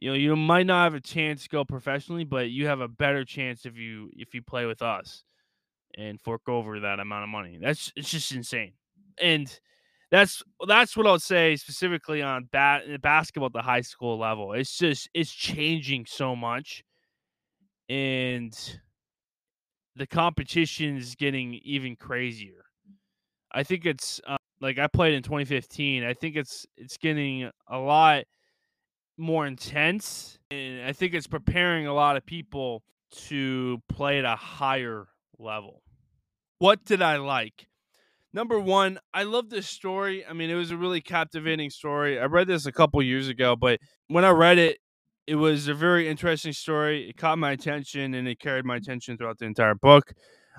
you 0.01 0.09
know, 0.09 0.15
you 0.15 0.35
might 0.35 0.65
not 0.65 0.85
have 0.85 0.95
a 0.95 0.99
chance 0.99 1.43
to 1.43 1.49
go 1.49 1.63
professionally, 1.63 2.25
but 2.25 2.49
you 2.49 2.65
have 2.67 2.81
a 2.81 2.87
better 2.87 3.23
chance 3.23 3.65
if 3.65 3.77
you 3.77 4.09
if 4.13 4.33
you 4.33 4.41
play 4.41 4.65
with 4.65 4.81
us 4.81 5.23
and 5.97 6.19
fork 6.19 6.41
over 6.49 6.79
that 6.79 6.99
amount 6.99 7.23
of 7.23 7.29
money. 7.29 7.59
That's 7.61 7.93
it's 7.95 8.09
just 8.09 8.31
insane. 8.33 8.73
And 9.21 9.47
that's 10.09 10.43
that's 10.67 10.97
what 10.97 11.05
I'll 11.07 11.19
say 11.19 11.55
specifically 11.55 12.23
on 12.23 12.49
bat 12.51 12.83
basketball 13.01 13.47
at 13.47 13.53
the 13.53 13.61
high 13.61 13.81
school 13.81 14.17
level. 14.17 14.53
It's 14.53 14.75
just 14.77 15.07
it's 15.13 15.31
changing 15.31 16.07
so 16.07 16.35
much, 16.35 16.83
and 17.87 18.57
the 19.95 20.07
competition 20.07 20.97
is 20.97 21.15
getting 21.15 21.55
even 21.63 21.95
crazier. 21.95 22.65
I 23.51 23.63
think 23.63 23.85
it's 23.85 24.19
uh, 24.25 24.37
like 24.61 24.79
I 24.79 24.87
played 24.87 25.13
in 25.13 25.23
2015. 25.23 26.03
I 26.03 26.13
think 26.13 26.35
it's 26.35 26.65
it's 26.75 26.97
getting 26.97 27.49
a 27.67 27.77
lot 27.77 28.23
more 29.17 29.45
intense, 29.45 30.39
and 30.49 30.83
I 30.83 30.93
think 30.93 31.13
it's 31.13 31.27
preparing 31.27 31.87
a 31.87 31.93
lot 31.93 32.17
of 32.17 32.25
people 32.25 32.83
to 33.27 33.81
play 33.89 34.19
at 34.19 34.25
a 34.25 34.35
higher 34.35 35.07
level. 35.37 35.81
What 36.59 36.85
did 36.85 37.01
I 37.01 37.17
like? 37.17 37.67
number 38.33 38.59
one, 38.59 38.99
I 39.13 39.23
love 39.23 39.49
this 39.49 39.67
story. 39.67 40.25
I 40.25 40.33
mean, 40.33 40.49
it 40.49 40.55
was 40.55 40.71
a 40.71 40.77
really 40.77 41.01
captivating 41.01 41.69
story. 41.69 42.19
I 42.19 42.25
read 42.25 42.47
this 42.47 42.65
a 42.65 42.71
couple 42.71 43.01
years 43.01 43.27
ago, 43.27 43.55
but 43.55 43.79
when 44.07 44.25
I 44.25 44.29
read 44.29 44.57
it, 44.57 44.79
it 45.27 45.35
was 45.35 45.67
a 45.67 45.73
very 45.73 46.07
interesting 46.07 46.53
story. 46.53 47.09
It 47.09 47.17
caught 47.17 47.37
my 47.37 47.51
attention 47.51 48.13
and 48.13 48.27
it 48.27 48.39
carried 48.39 48.65
my 48.65 48.77
attention 48.77 49.17
throughout 49.17 49.37
the 49.37 49.45
entire 49.45 49.75
book. 49.75 50.13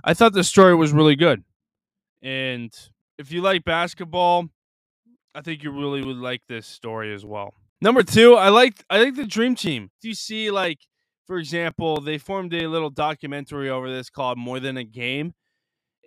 I 0.05 0.15
thought 0.15 0.33
the 0.33 0.45
story 0.45 0.75
was 0.75 0.93
really 0.93 1.17
good. 1.17 1.43
And 2.23 2.73
if 3.19 3.33
you 3.33 3.43
like 3.43 3.65
basketball, 3.65 4.47
I 5.35 5.41
think 5.41 5.63
you 5.63 5.73
really 5.73 6.05
would 6.05 6.17
like 6.17 6.43
this 6.49 6.67
story 6.67 7.13
as 7.13 7.25
well. 7.25 7.55
Number 7.83 8.03
two, 8.05 8.37
I 8.37 8.49
like 8.51 8.85
I 8.91 9.03
like 9.03 9.17
the 9.17 9.27
Dream 9.27 9.57
Team. 9.57 9.91
Do 10.01 10.09
you 10.09 10.15
see 10.15 10.51
like, 10.53 10.79
for 11.27 11.39
example, 11.39 12.01
they 12.01 12.19
formed 12.19 12.55
a 12.55 12.69
little 12.69 12.91
documentary 12.91 13.71
over 13.71 13.93
this 13.93 14.11
called 14.11 14.39
More 14.39 14.61
Than 14.61 14.79
a 14.79 14.85
Game 14.85 15.35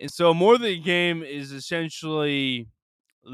And 0.00 0.10
so 0.10 0.34
more 0.34 0.58
than 0.58 0.68
a 0.68 0.76
game 0.78 1.22
is 1.22 1.52
essentially 1.52 2.68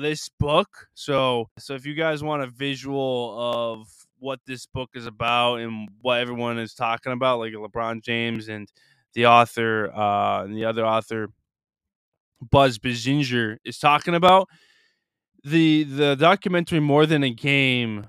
this 0.00 0.28
book. 0.40 0.68
So 0.94 1.50
so 1.59 1.74
if 1.74 1.87
you 1.87 1.94
guys 1.94 2.22
want 2.22 2.42
a 2.42 2.46
visual 2.48 3.37
of 3.38 3.88
what 4.18 4.40
this 4.46 4.66
book 4.66 4.90
is 4.94 5.07
about 5.07 5.57
and 5.57 5.88
what 6.02 6.20
everyone 6.20 6.59
is 6.59 6.74
talking 6.74 7.12
about, 7.12 7.40
like 7.40 7.52
LeBron 7.55 8.02
James 8.05 8.48
and 8.48 8.68
the 9.14 9.26
author 9.26 9.92
uh 9.94 10.44
and 10.44 10.57
the 10.57 10.64
other 10.64 10.87
author 10.87 11.28
Buzz 12.50 12.78
Bissinger 12.78 13.59
is 13.64 13.78
talking 13.78 14.14
about, 14.14 14.48
the 15.44 15.85
the 15.85 16.16
documentary 16.16 16.81
More 16.81 17.07
Than 17.07 17.24
a 17.24 17.31
Game 17.31 18.07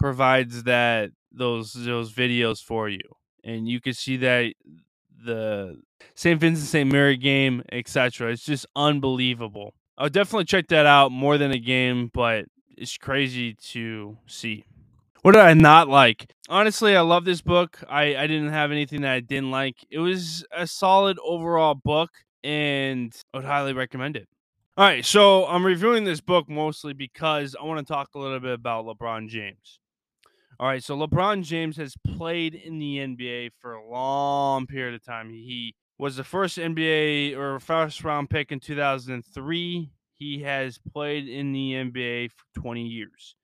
provides 0.00 0.64
that 0.64 1.10
those 1.30 1.72
those 1.72 2.12
videos 2.12 2.62
for 2.62 2.88
you. 2.88 3.00
And 3.44 3.68
you 3.68 3.80
can 3.80 3.94
see 3.94 4.16
that 4.18 4.52
the 5.24 5.76
St. 6.14 6.40
Vincent 6.40 6.68
St. 6.68 6.90
Mary 6.90 7.16
game, 7.16 7.62
etc. 7.70 8.32
It's 8.32 8.44
just 8.44 8.66
unbelievable. 8.74 9.74
I'll 9.98 10.08
definitely 10.08 10.46
check 10.46 10.68
that 10.68 10.86
out 10.86 11.12
more 11.12 11.36
than 11.38 11.50
a 11.52 11.58
game, 11.58 12.10
but 12.12 12.46
it's 12.76 12.96
crazy 12.96 13.54
to 13.72 14.16
see. 14.26 14.64
What 15.22 15.32
did 15.32 15.42
I 15.42 15.52
not 15.52 15.88
like? 15.88 16.32
Honestly, 16.48 16.96
I 16.96 17.02
love 17.02 17.26
this 17.26 17.42
book. 17.42 17.78
I, 17.88 18.16
I 18.16 18.26
didn't 18.26 18.48
have 18.48 18.72
anything 18.72 19.02
that 19.02 19.12
I 19.12 19.20
didn't 19.20 19.50
like. 19.50 19.76
It 19.90 19.98
was 19.98 20.46
a 20.50 20.66
solid 20.66 21.18
overall 21.22 21.74
book, 21.74 22.10
and 22.42 23.14
I 23.34 23.38
would 23.38 23.44
highly 23.44 23.74
recommend 23.74 24.16
it. 24.16 24.26
All 24.78 24.86
right, 24.86 25.04
so 25.04 25.44
I'm 25.46 25.66
reviewing 25.66 26.04
this 26.04 26.22
book 26.22 26.48
mostly 26.48 26.94
because 26.94 27.54
I 27.60 27.66
want 27.66 27.86
to 27.86 27.92
talk 27.92 28.08
a 28.14 28.18
little 28.18 28.40
bit 28.40 28.54
about 28.54 28.86
LeBron 28.86 29.28
James. 29.28 29.79
All 30.60 30.66
right, 30.66 30.84
so 30.84 30.94
LeBron 30.94 31.42
James 31.42 31.78
has 31.78 31.94
played 32.06 32.54
in 32.54 32.78
the 32.78 32.98
NBA 32.98 33.52
for 33.62 33.72
a 33.72 33.90
long 33.90 34.66
period 34.66 34.94
of 34.94 35.02
time. 35.02 35.30
He 35.30 35.74
was 35.96 36.16
the 36.16 36.22
first 36.22 36.58
NBA 36.58 37.34
or 37.34 37.58
first 37.60 38.04
round 38.04 38.28
pick 38.28 38.52
in 38.52 38.60
2003. 38.60 39.90
He 40.16 40.42
has 40.42 40.76
played 40.76 41.26
in 41.26 41.54
the 41.54 41.72
NBA 41.72 42.32
for 42.32 42.60
20 42.60 42.86
years. 42.86 43.36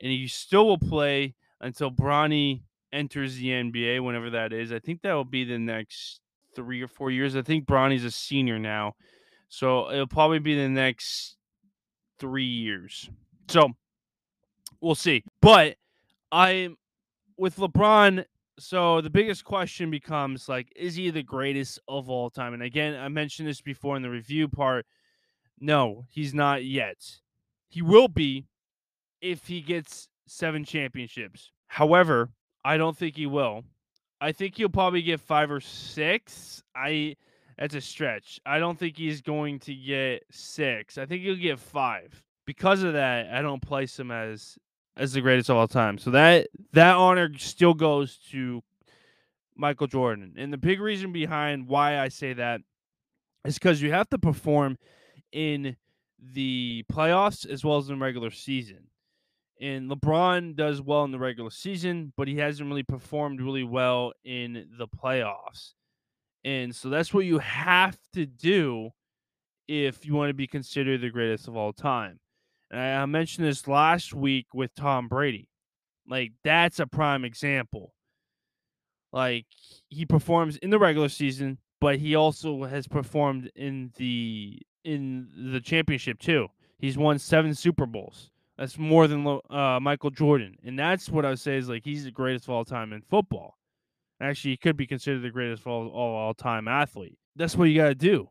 And 0.00 0.10
he 0.10 0.26
still 0.26 0.66
will 0.66 0.78
play 0.78 1.34
until 1.60 1.90
Bronny 1.90 2.62
enters 2.94 3.36
the 3.36 3.48
NBA, 3.48 4.02
whenever 4.02 4.30
that 4.30 4.54
is. 4.54 4.72
I 4.72 4.78
think 4.78 5.02
that 5.02 5.12
will 5.12 5.26
be 5.26 5.44
the 5.44 5.58
next 5.58 6.20
three 6.56 6.80
or 6.80 6.88
four 6.88 7.10
years. 7.10 7.36
I 7.36 7.42
think 7.42 7.66
Bronny's 7.66 8.04
a 8.04 8.10
senior 8.10 8.58
now. 8.58 8.94
So 9.50 9.92
it'll 9.92 10.06
probably 10.06 10.38
be 10.38 10.56
the 10.56 10.70
next 10.70 11.36
three 12.18 12.46
years. 12.46 13.10
So 13.48 13.68
we'll 14.80 14.94
see. 14.94 15.24
But 15.42 15.76
I 16.34 16.70
with 17.38 17.56
LeBron. 17.56 18.24
So 18.58 19.00
the 19.00 19.10
biggest 19.10 19.44
question 19.44 19.90
becomes 19.90 20.48
like, 20.48 20.72
is 20.76 20.96
he 20.96 21.10
the 21.10 21.22
greatest 21.22 21.78
of 21.88 22.10
all 22.10 22.28
time? 22.28 22.54
And 22.54 22.62
again, 22.62 22.98
I 23.00 23.08
mentioned 23.08 23.48
this 23.48 23.60
before 23.60 23.96
in 23.96 24.02
the 24.02 24.10
review 24.10 24.48
part. 24.48 24.84
No, 25.60 26.04
he's 26.10 26.34
not 26.34 26.64
yet. 26.64 26.96
He 27.68 27.82
will 27.82 28.08
be 28.08 28.46
if 29.20 29.46
he 29.46 29.60
gets 29.60 30.08
seven 30.26 30.64
championships. 30.64 31.52
However, 31.68 32.30
I 32.64 32.76
don't 32.76 32.96
think 32.96 33.16
he 33.16 33.26
will. 33.26 33.62
I 34.20 34.32
think 34.32 34.56
he'll 34.56 34.68
probably 34.68 35.02
get 35.02 35.20
five 35.20 35.50
or 35.50 35.60
six. 35.60 36.62
I 36.74 37.16
that's 37.58 37.74
a 37.76 37.80
stretch. 37.80 38.40
I 38.44 38.58
don't 38.58 38.78
think 38.78 38.96
he's 38.96 39.20
going 39.20 39.60
to 39.60 39.74
get 39.74 40.24
six. 40.32 40.98
I 40.98 41.06
think 41.06 41.22
he'll 41.22 41.36
get 41.36 41.60
five. 41.60 42.22
Because 42.46 42.82
of 42.82 42.94
that, 42.94 43.32
I 43.32 43.40
don't 43.42 43.62
place 43.62 43.98
him 43.98 44.10
as 44.10 44.58
as 44.96 45.12
the 45.12 45.20
greatest 45.20 45.50
of 45.50 45.56
all 45.56 45.68
time. 45.68 45.98
So 45.98 46.10
that 46.10 46.48
that 46.72 46.96
honor 46.96 47.30
still 47.38 47.74
goes 47.74 48.18
to 48.30 48.62
Michael 49.56 49.86
Jordan. 49.86 50.34
And 50.36 50.52
the 50.52 50.58
big 50.58 50.80
reason 50.80 51.12
behind 51.12 51.68
why 51.68 51.98
I 51.98 52.08
say 52.08 52.32
that 52.34 52.60
is 53.44 53.58
because 53.58 53.82
you 53.82 53.92
have 53.92 54.08
to 54.10 54.18
perform 54.18 54.78
in 55.32 55.76
the 56.18 56.84
playoffs 56.90 57.48
as 57.48 57.64
well 57.64 57.78
as 57.78 57.88
in 57.90 58.00
regular 58.00 58.30
season. 58.30 58.88
And 59.60 59.90
LeBron 59.90 60.56
does 60.56 60.80
well 60.80 61.04
in 61.04 61.12
the 61.12 61.18
regular 61.18 61.50
season, 61.50 62.12
but 62.16 62.26
he 62.28 62.36
hasn't 62.36 62.68
really 62.68 62.82
performed 62.82 63.40
really 63.40 63.64
well 63.64 64.12
in 64.24 64.66
the 64.78 64.88
playoffs. 64.88 65.74
And 66.44 66.74
so 66.74 66.88
that's 66.90 67.14
what 67.14 67.24
you 67.24 67.38
have 67.38 67.96
to 68.14 68.26
do 68.26 68.90
if 69.66 70.04
you 70.04 70.14
want 70.14 70.30
to 70.30 70.34
be 70.34 70.46
considered 70.46 71.00
the 71.00 71.10
greatest 71.10 71.48
of 71.48 71.56
all 71.56 71.72
time. 71.72 72.18
I 72.74 73.06
mentioned 73.06 73.46
this 73.46 73.68
last 73.68 74.14
week 74.14 74.46
with 74.52 74.74
Tom 74.74 75.08
Brady. 75.08 75.48
Like, 76.08 76.32
that's 76.42 76.80
a 76.80 76.86
prime 76.86 77.24
example. 77.24 77.94
Like, 79.12 79.46
he 79.88 80.04
performs 80.04 80.56
in 80.56 80.70
the 80.70 80.78
regular 80.78 81.08
season, 81.08 81.58
but 81.80 81.98
he 81.98 82.14
also 82.14 82.64
has 82.64 82.86
performed 82.86 83.50
in 83.54 83.92
the 83.96 84.60
in 84.84 85.28
the 85.52 85.60
championship 85.60 86.18
too. 86.18 86.48
He's 86.78 86.98
won 86.98 87.18
seven 87.18 87.54
Super 87.54 87.86
Bowls. 87.86 88.30
That's 88.58 88.78
more 88.78 89.06
than 89.06 89.40
uh, 89.50 89.80
Michael 89.80 90.10
Jordan, 90.10 90.56
and 90.64 90.78
that's 90.78 91.08
what 91.08 91.24
I 91.24 91.30
would 91.30 91.40
say 91.40 91.56
is 91.56 91.68
like 91.68 91.84
he's 91.84 92.04
the 92.04 92.10
greatest 92.10 92.44
of 92.44 92.50
all 92.50 92.64
time 92.64 92.92
in 92.92 93.02
football. 93.02 93.56
Actually, 94.20 94.52
he 94.52 94.56
could 94.56 94.76
be 94.76 94.86
considered 94.86 95.22
the 95.22 95.30
greatest 95.30 95.62
of 95.62 95.68
all, 95.68 95.88
all, 95.88 96.14
all 96.14 96.34
time 96.34 96.68
athlete. 96.68 97.18
That's 97.36 97.56
what 97.56 97.64
you 97.64 97.76
got 97.76 97.88
to 97.88 97.94
do. 97.94 98.28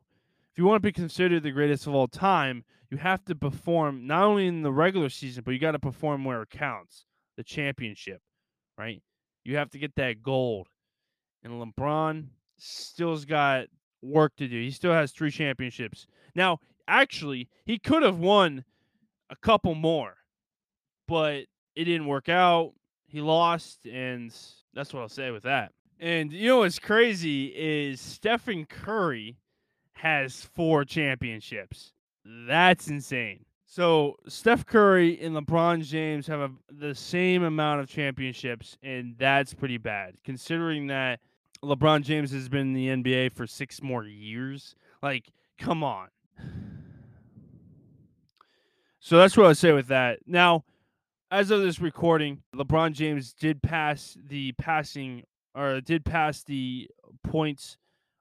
If 0.52 0.58
you 0.58 0.66
want 0.66 0.82
to 0.82 0.88
be 0.88 0.94
considered 0.94 1.44
the 1.44 1.52
greatest 1.52 1.88
of 1.88 1.96
all 1.96 2.08
time, 2.08 2.64
you 2.94 3.00
have 3.00 3.26
to 3.26 3.34
perform 3.34 4.06
not 4.06 4.22
only 4.22 4.46
in 4.46 4.62
the 4.62 4.72
regular 4.72 5.10
season, 5.10 5.44
but 5.44 5.52
you 5.52 5.60
got 5.60 5.72
to 5.72 5.80
perform 5.80 6.24
where 6.24 6.44
it 6.44 6.52
counts 6.52 7.06
the 7.38 7.44
championship, 7.44 8.22
right? 8.78 9.02
You 9.44 9.58
have 9.58 9.72
to 9.72 9.80
get 9.80 9.96
that 9.96 10.22
gold. 10.22 10.68
And 11.44 11.54
LeBron 11.54 12.28
still's 12.60 13.26
got 13.26 13.66
work 14.04 14.36
to 14.38 14.48
do. 14.48 14.62
He 14.62 14.70
still 14.70 14.94
has 14.94 15.12
three 15.12 15.32
championships. 15.32 16.06
Now, 16.36 16.60
actually, 16.88 17.50
he 17.66 17.80
could 17.80 18.04
have 18.04 18.20
won 18.20 18.64
a 19.32 19.36
couple 19.38 19.74
more, 19.74 20.14
but 21.08 21.46
it 21.76 21.86
didn't 21.86 22.06
work 22.06 22.30
out. 22.30 22.74
He 23.08 23.22
lost, 23.22 23.88
and 23.88 24.32
that's 24.76 24.94
what 24.94 25.02
I'll 25.02 25.10
say 25.10 25.32
with 25.32 25.44
that. 25.44 25.72
And 26.00 26.32
you 26.32 26.48
know 26.48 26.60
what's 26.60 26.78
crazy 26.78 27.48
is 27.48 28.00
Stephen 28.00 28.68
Curry 28.68 29.40
has 29.94 30.44
four 30.54 30.86
championships. 30.86 31.92
That's 32.26 32.88
insane. 32.88 33.46
So 33.66 34.18
Steph 34.28 34.66
Curry 34.66 35.20
and 35.20 35.36
LeBron 35.36 35.84
James 35.84 36.28
have 36.28 36.42
a, 36.42 36.52
the 36.72 36.94
same 36.94 37.44
amount 37.44 37.82
of 37.82 37.90
championships, 37.90 38.78
and 38.84 39.16
that's 39.18 39.54
pretty 39.54 39.78
bad 39.78 40.16
considering 40.24 40.88
that 40.88 41.20
LeBron 41.64 42.04
James 42.04 42.32
has 42.32 42.50
been 42.50 42.76
in 42.76 43.04
the 43.04 43.14
NBA 43.14 43.32
for 43.32 43.48
six 43.48 43.82
more 43.82 44.04
years. 44.04 44.76
Like, 45.02 45.32
come 45.58 45.84
on. 45.84 46.10
So 49.00 49.18
that's 49.18 49.36
what 49.36 49.48
I 49.48 49.54
say 49.54 49.72
with 49.72 49.88
that. 49.88 50.20
Now, 50.28 50.64
as 51.32 51.50
of 51.50 51.62
this 51.62 51.82
recording, 51.82 52.44
LeBron 52.56 52.94
James 52.94 53.34
did 53.34 53.62
pass 53.62 54.16
the 54.28 54.52
passing 54.54 55.24
or 55.56 55.82
did 55.82 56.06
pass 56.06 56.44
the 56.44 56.90
points 57.24 57.78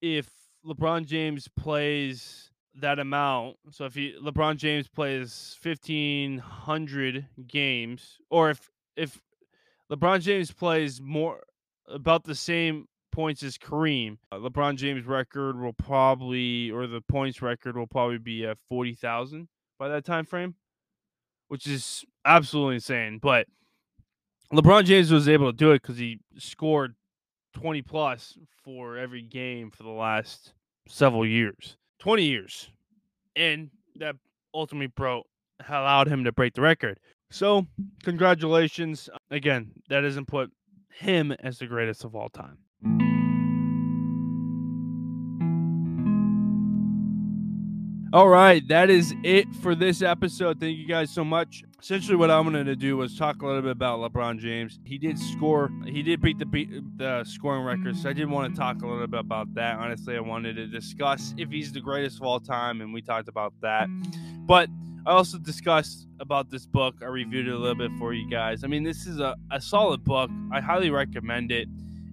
if 0.02 0.30
LeBron 0.66 1.06
James 1.06 1.48
plays 1.48 2.52
that 2.76 3.00
amount, 3.00 3.56
so 3.72 3.86
if 3.86 3.96
he 3.96 4.16
LeBron 4.22 4.58
James 4.58 4.88
plays 4.88 5.58
1,500 5.62 7.28
games, 7.48 8.18
or 8.30 8.50
if 8.50 8.70
if 8.96 9.22
LeBron 9.92 10.22
James 10.22 10.52
plays 10.52 11.02
more 11.02 11.44
about 11.88 12.24
the 12.24 12.36
same 12.36 12.88
points 13.18 13.42
as 13.42 13.58
Kareem. 13.58 14.20
Uh, 14.32 14.36
LeBron 14.36 14.76
James 14.76 15.08
record 15.08 15.60
will 15.60 15.74
probably 15.74 16.70
or 16.70 16.86
the 16.86 17.02
points 17.02 17.42
record 17.42 17.76
will 17.76 17.88
probably 17.88 18.20
be 18.20 18.46
at 18.46 18.60
40,000 18.70 19.48
by 19.80 19.88
that 19.88 20.06
time 20.06 20.24
frame, 20.24 20.54
which 21.48 21.66
is 21.66 22.06
absolutely 22.26 22.76
insane, 22.76 23.18
but 23.20 23.48
LeBron 24.54 24.86
James 24.86 25.12
was 25.12 25.28
able 25.28 25.52
to 25.52 25.58
do 25.58 25.72
it 25.72 25.82
cuz 25.82 25.98
he 25.98 26.20
scored 26.38 26.94
20 27.54 27.82
plus 27.82 28.38
for 28.64 28.98
every 28.98 29.24
game 29.24 29.72
for 29.72 29.82
the 29.82 29.90
last 29.90 30.54
several 30.88 31.26
years. 31.26 31.76
20 31.98 32.24
years. 32.24 32.70
And 33.36 33.72
that 33.96 34.16
ultimately 34.54 34.94
broke 34.96 35.26
allowed 35.68 36.08
him 36.08 36.24
to 36.24 36.32
break 36.32 36.54
the 36.54 36.62
record. 36.62 37.00
So, 37.32 37.66
congratulations. 38.04 39.10
Again, 39.32 39.72
that 39.90 40.02
doesn't 40.02 40.28
put 40.28 40.52
him 40.94 41.32
as 41.32 41.58
the 41.58 41.66
greatest 41.66 42.06
of 42.06 42.16
all 42.16 42.30
time. 42.30 42.60
All 48.14 48.30
right, 48.30 48.66
that 48.70 48.90
is 48.90 49.14
it 49.22 49.54
for 49.56 49.76
this 49.76 50.02
episode. 50.02 50.62
Thank 50.62 50.78
you 50.78 50.88
guys 50.88 51.10
so 51.12 51.26
much. 51.26 51.64
Essentially, 51.82 52.16
what 52.16 52.32
I 52.32 52.40
wanted 52.40 52.64
to 52.64 52.76
do 52.78 52.96
was 52.96 53.18
talk 53.18 53.42
a 53.42 53.46
little 53.46 53.62
bit 53.62 53.72
about 53.72 54.00
LeBron 54.00 54.40
James. 54.40 54.80
He 54.86 54.98
did 54.98 55.20
score, 55.20 55.70
he 55.86 56.02
did 56.04 56.22
beat 56.22 56.40
the 56.40 56.46
beat, 56.46 56.70
the 56.98 57.26
scoring 57.26 57.66
record, 57.66 57.98
so 57.98 58.10
I 58.10 58.14
did 58.14 58.30
want 58.30 58.54
to 58.54 58.58
talk 58.58 58.82
a 58.82 58.88
little 58.88 59.08
bit 59.08 59.20
about 59.20 59.54
that. 59.56 59.78
Honestly, 59.78 60.16
I 60.16 60.22
wanted 60.22 60.56
to 60.56 60.68
discuss 60.68 61.34
if 61.38 61.50
he's 61.50 61.74
the 61.74 61.82
greatest 61.82 62.18
of 62.18 62.24
all 62.24 62.40
time, 62.40 62.80
and 62.80 62.94
we 62.94 63.02
talked 63.02 63.28
about 63.28 63.54
that. 63.62 63.90
But 64.46 64.70
I 65.06 65.12
also 65.12 65.38
discussed 65.38 66.08
about 66.22 66.50
this 66.50 66.66
book. 66.66 66.96
I 67.02 67.08
reviewed 67.08 67.50
it 67.50 67.54
a 67.54 67.58
little 67.58 67.76
bit 67.76 67.92
for 68.00 68.14
you 68.14 68.30
guys. 68.30 68.64
I 68.64 68.68
mean, 68.68 68.84
this 68.84 69.06
is 69.06 69.20
a, 69.20 69.36
a 69.52 69.60
solid 69.60 70.06
book. 70.06 70.32
I 70.54 70.62
highly 70.62 70.92
recommend 70.92 71.52
it. 71.52 71.68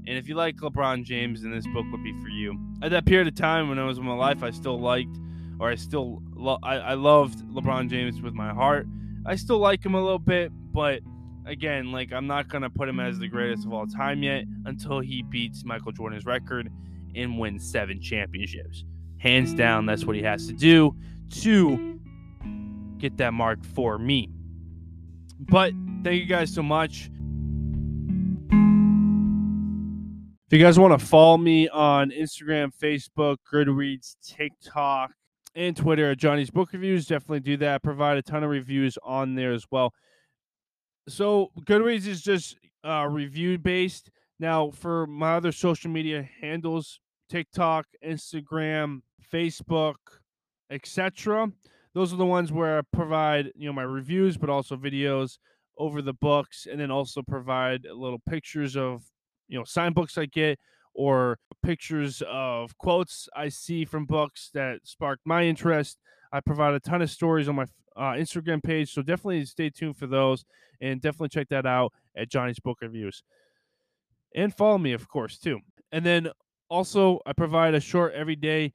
And 0.06 0.18
if 0.18 0.28
you 0.28 0.34
like 0.34 0.56
LeBron 0.56 1.04
James, 1.04 1.42
then 1.42 1.52
this 1.52 1.66
book 1.68 1.86
would 1.90 2.04
be 2.04 2.12
for 2.20 2.28
you. 2.28 2.58
At 2.82 2.90
that 2.90 3.06
period 3.06 3.28
of 3.28 3.34
time 3.34 3.68
when 3.68 3.78
I 3.78 3.84
was 3.84 3.98
in 3.98 4.04
my 4.04 4.14
life, 4.14 4.42
I 4.42 4.50
still 4.50 4.78
liked 4.78 5.16
or 5.58 5.70
I 5.70 5.74
still 5.76 6.22
lo- 6.34 6.58
I, 6.62 6.76
I 6.76 6.94
loved 6.94 7.38
LeBron 7.48 7.88
James 7.88 8.20
with 8.20 8.34
my 8.34 8.52
heart. 8.52 8.86
I 9.24 9.36
still 9.36 9.58
like 9.58 9.84
him 9.84 9.94
a 9.94 10.02
little 10.02 10.18
bit, 10.18 10.52
but 10.72 11.00
again, 11.46 11.92
like 11.92 12.12
I'm 12.12 12.26
not 12.26 12.48
gonna 12.48 12.70
put 12.70 12.88
him 12.88 13.00
as 13.00 13.18
the 13.18 13.28
greatest 13.28 13.64
of 13.64 13.72
all 13.72 13.86
time 13.86 14.22
yet 14.22 14.44
until 14.66 15.00
he 15.00 15.22
beats 15.22 15.64
Michael 15.64 15.92
Jordan's 15.92 16.26
record 16.26 16.70
and 17.14 17.38
wins 17.38 17.70
seven 17.70 18.00
championships. 18.00 18.84
Hands 19.18 19.52
down, 19.54 19.86
that's 19.86 20.04
what 20.04 20.16
he 20.16 20.22
has 20.22 20.46
to 20.48 20.52
do 20.52 20.94
to 21.30 21.98
get 22.98 23.16
that 23.16 23.32
mark 23.32 23.64
for 23.64 23.98
me. 23.98 24.28
But 25.38 25.72
thank 26.02 26.20
you 26.20 26.26
guys 26.26 26.52
so 26.52 26.62
much. 26.62 27.10
If 30.46 30.58
you 30.58 30.62
guys 30.62 30.78
want 30.78 30.98
to 30.98 31.04
follow 31.04 31.38
me 31.38 31.70
on 31.70 32.10
Instagram, 32.10 32.70
Facebook, 32.78 33.38
Goodreads, 33.50 34.16
TikTok, 34.22 35.12
and 35.54 35.74
Twitter 35.74 36.10
at 36.10 36.18
Johnny's 36.18 36.50
Book 36.50 36.74
Reviews. 36.74 37.06
Definitely 37.06 37.40
do 37.40 37.56
that. 37.58 37.82
Provide 37.82 38.18
a 38.18 38.22
ton 38.22 38.44
of 38.44 38.50
reviews 38.50 38.98
on 39.02 39.36
there 39.36 39.54
as 39.54 39.64
well. 39.70 39.94
So 41.08 41.50
Goodreads 41.60 42.06
is 42.06 42.20
just 42.20 42.56
uh, 42.86 43.06
review 43.10 43.58
based. 43.58 44.10
Now 44.38 44.70
for 44.70 45.06
my 45.06 45.34
other 45.36 45.50
social 45.50 45.90
media 45.90 46.28
handles, 46.42 47.00
TikTok, 47.30 47.86
Instagram, 48.04 49.00
Facebook, 49.32 49.94
etc. 50.70 51.50
Those 51.94 52.12
are 52.12 52.16
the 52.16 52.26
ones 52.26 52.52
where 52.52 52.78
I 52.78 52.82
provide 52.92 53.50
you 53.54 53.66
know 53.66 53.72
my 53.72 53.82
reviews, 53.82 54.36
but 54.36 54.50
also 54.50 54.76
videos 54.76 55.38
over 55.78 56.02
the 56.02 56.12
books, 56.12 56.66
and 56.70 56.78
then 56.78 56.90
also 56.90 57.22
provide 57.22 57.86
little 57.90 58.20
pictures 58.28 58.76
of 58.76 59.04
you 59.48 59.58
know 59.58 59.64
sign 59.64 59.92
books 59.92 60.18
I 60.18 60.26
get 60.26 60.58
or 60.94 61.38
pictures 61.62 62.22
of 62.28 62.76
quotes 62.78 63.28
I 63.34 63.48
see 63.48 63.84
from 63.84 64.06
books 64.06 64.50
that 64.54 64.80
spark 64.84 65.20
my 65.24 65.44
interest. 65.44 65.98
I 66.32 66.40
provide 66.40 66.74
a 66.74 66.80
ton 66.80 67.02
of 67.02 67.10
stories 67.10 67.48
on 67.48 67.56
my 67.56 67.66
uh, 67.96 68.12
Instagram 68.12 68.62
page, 68.62 68.92
so 68.92 69.02
definitely 69.02 69.44
stay 69.44 69.70
tuned 69.70 69.96
for 69.96 70.06
those 70.06 70.44
and 70.80 71.00
definitely 71.00 71.28
check 71.28 71.48
that 71.50 71.66
out 71.66 71.92
at 72.16 72.28
Johnny's 72.30 72.58
Book 72.58 72.78
Reviews. 72.80 73.22
And 74.34 74.52
follow 74.54 74.78
me, 74.78 74.92
of 74.92 75.08
course, 75.08 75.38
too. 75.38 75.60
And 75.92 76.04
then 76.04 76.30
also, 76.68 77.20
I 77.24 77.32
provide 77.32 77.74
a 77.74 77.80
short 77.80 78.14
every 78.14 78.36
day 78.36 78.72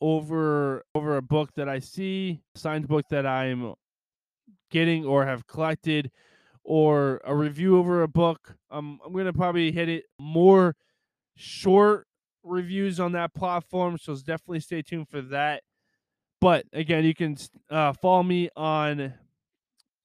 over 0.00 0.84
over 0.94 1.16
a 1.16 1.22
book 1.22 1.50
that 1.54 1.68
I 1.68 1.78
see, 1.78 2.42
signed 2.54 2.88
book 2.88 3.06
that 3.10 3.26
I'm 3.26 3.74
getting 4.70 5.04
or 5.04 5.26
have 5.26 5.46
collected, 5.46 6.10
or 6.70 7.20
a 7.24 7.34
review 7.34 7.76
over 7.76 8.04
a 8.04 8.06
book. 8.06 8.54
Um, 8.70 9.00
I'm 9.04 9.12
gonna 9.12 9.32
probably 9.32 9.72
hit 9.72 9.88
it 9.88 10.04
more 10.20 10.76
short 11.34 12.06
reviews 12.44 13.00
on 13.00 13.10
that 13.10 13.34
platform, 13.34 13.98
so 13.98 14.14
definitely 14.14 14.60
stay 14.60 14.80
tuned 14.80 15.08
for 15.08 15.20
that. 15.20 15.64
But 16.40 16.66
again, 16.72 17.02
you 17.04 17.12
can 17.12 17.36
uh, 17.70 17.92
follow 17.94 18.22
me 18.22 18.50
on 18.54 19.14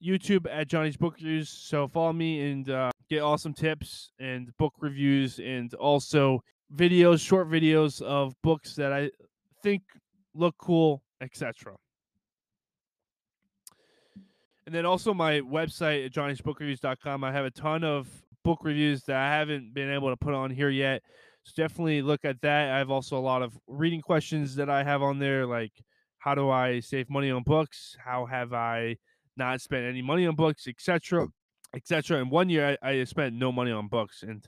YouTube 0.04 0.46
at 0.50 0.66
Johnny's 0.66 0.96
Book 0.96 1.14
Reviews. 1.14 1.50
So 1.50 1.86
follow 1.86 2.12
me 2.12 2.50
and 2.50 2.68
uh, 2.68 2.90
get 3.08 3.20
awesome 3.20 3.54
tips 3.54 4.10
and 4.18 4.50
book 4.56 4.74
reviews 4.80 5.38
and 5.38 5.72
also 5.74 6.40
videos, 6.74 7.20
short 7.20 7.48
videos 7.48 8.02
of 8.02 8.34
books 8.42 8.74
that 8.74 8.92
I 8.92 9.12
think 9.62 9.82
look 10.34 10.56
cool, 10.58 11.04
etc. 11.20 11.76
And 14.66 14.74
then 14.74 14.84
also 14.84 15.14
my 15.14 15.40
website 15.40 16.06
at 16.06 16.12
johnnysbookreviews.com. 16.12 17.22
I 17.22 17.32
have 17.32 17.44
a 17.44 17.50
ton 17.50 17.84
of 17.84 18.08
book 18.44 18.60
reviews 18.62 19.04
that 19.04 19.16
I 19.16 19.28
haven't 19.38 19.72
been 19.74 19.90
able 19.90 20.10
to 20.10 20.16
put 20.16 20.34
on 20.34 20.50
here 20.50 20.70
yet. 20.70 21.02
So 21.44 21.52
definitely 21.56 22.02
look 22.02 22.24
at 22.24 22.40
that. 22.42 22.72
I 22.72 22.78
have 22.78 22.90
also 22.90 23.16
a 23.16 23.20
lot 23.20 23.42
of 23.42 23.56
reading 23.68 24.00
questions 24.00 24.56
that 24.56 24.68
I 24.68 24.82
have 24.82 25.02
on 25.02 25.20
there, 25.20 25.46
like 25.46 25.72
how 26.18 26.34
do 26.34 26.50
I 26.50 26.80
save 26.80 27.08
money 27.08 27.30
on 27.30 27.44
books? 27.44 27.96
How 28.04 28.26
have 28.26 28.52
I 28.52 28.96
not 29.36 29.60
spent 29.60 29.86
any 29.86 30.02
money 30.02 30.26
on 30.26 30.34
books, 30.34 30.66
etc., 30.66 31.28
etc. 31.74 32.20
And 32.20 32.30
one 32.32 32.48
year 32.48 32.76
I, 32.82 32.90
I 32.90 33.04
spent 33.04 33.34
no 33.34 33.52
money 33.52 33.70
on 33.70 33.86
books, 33.86 34.24
and 34.24 34.44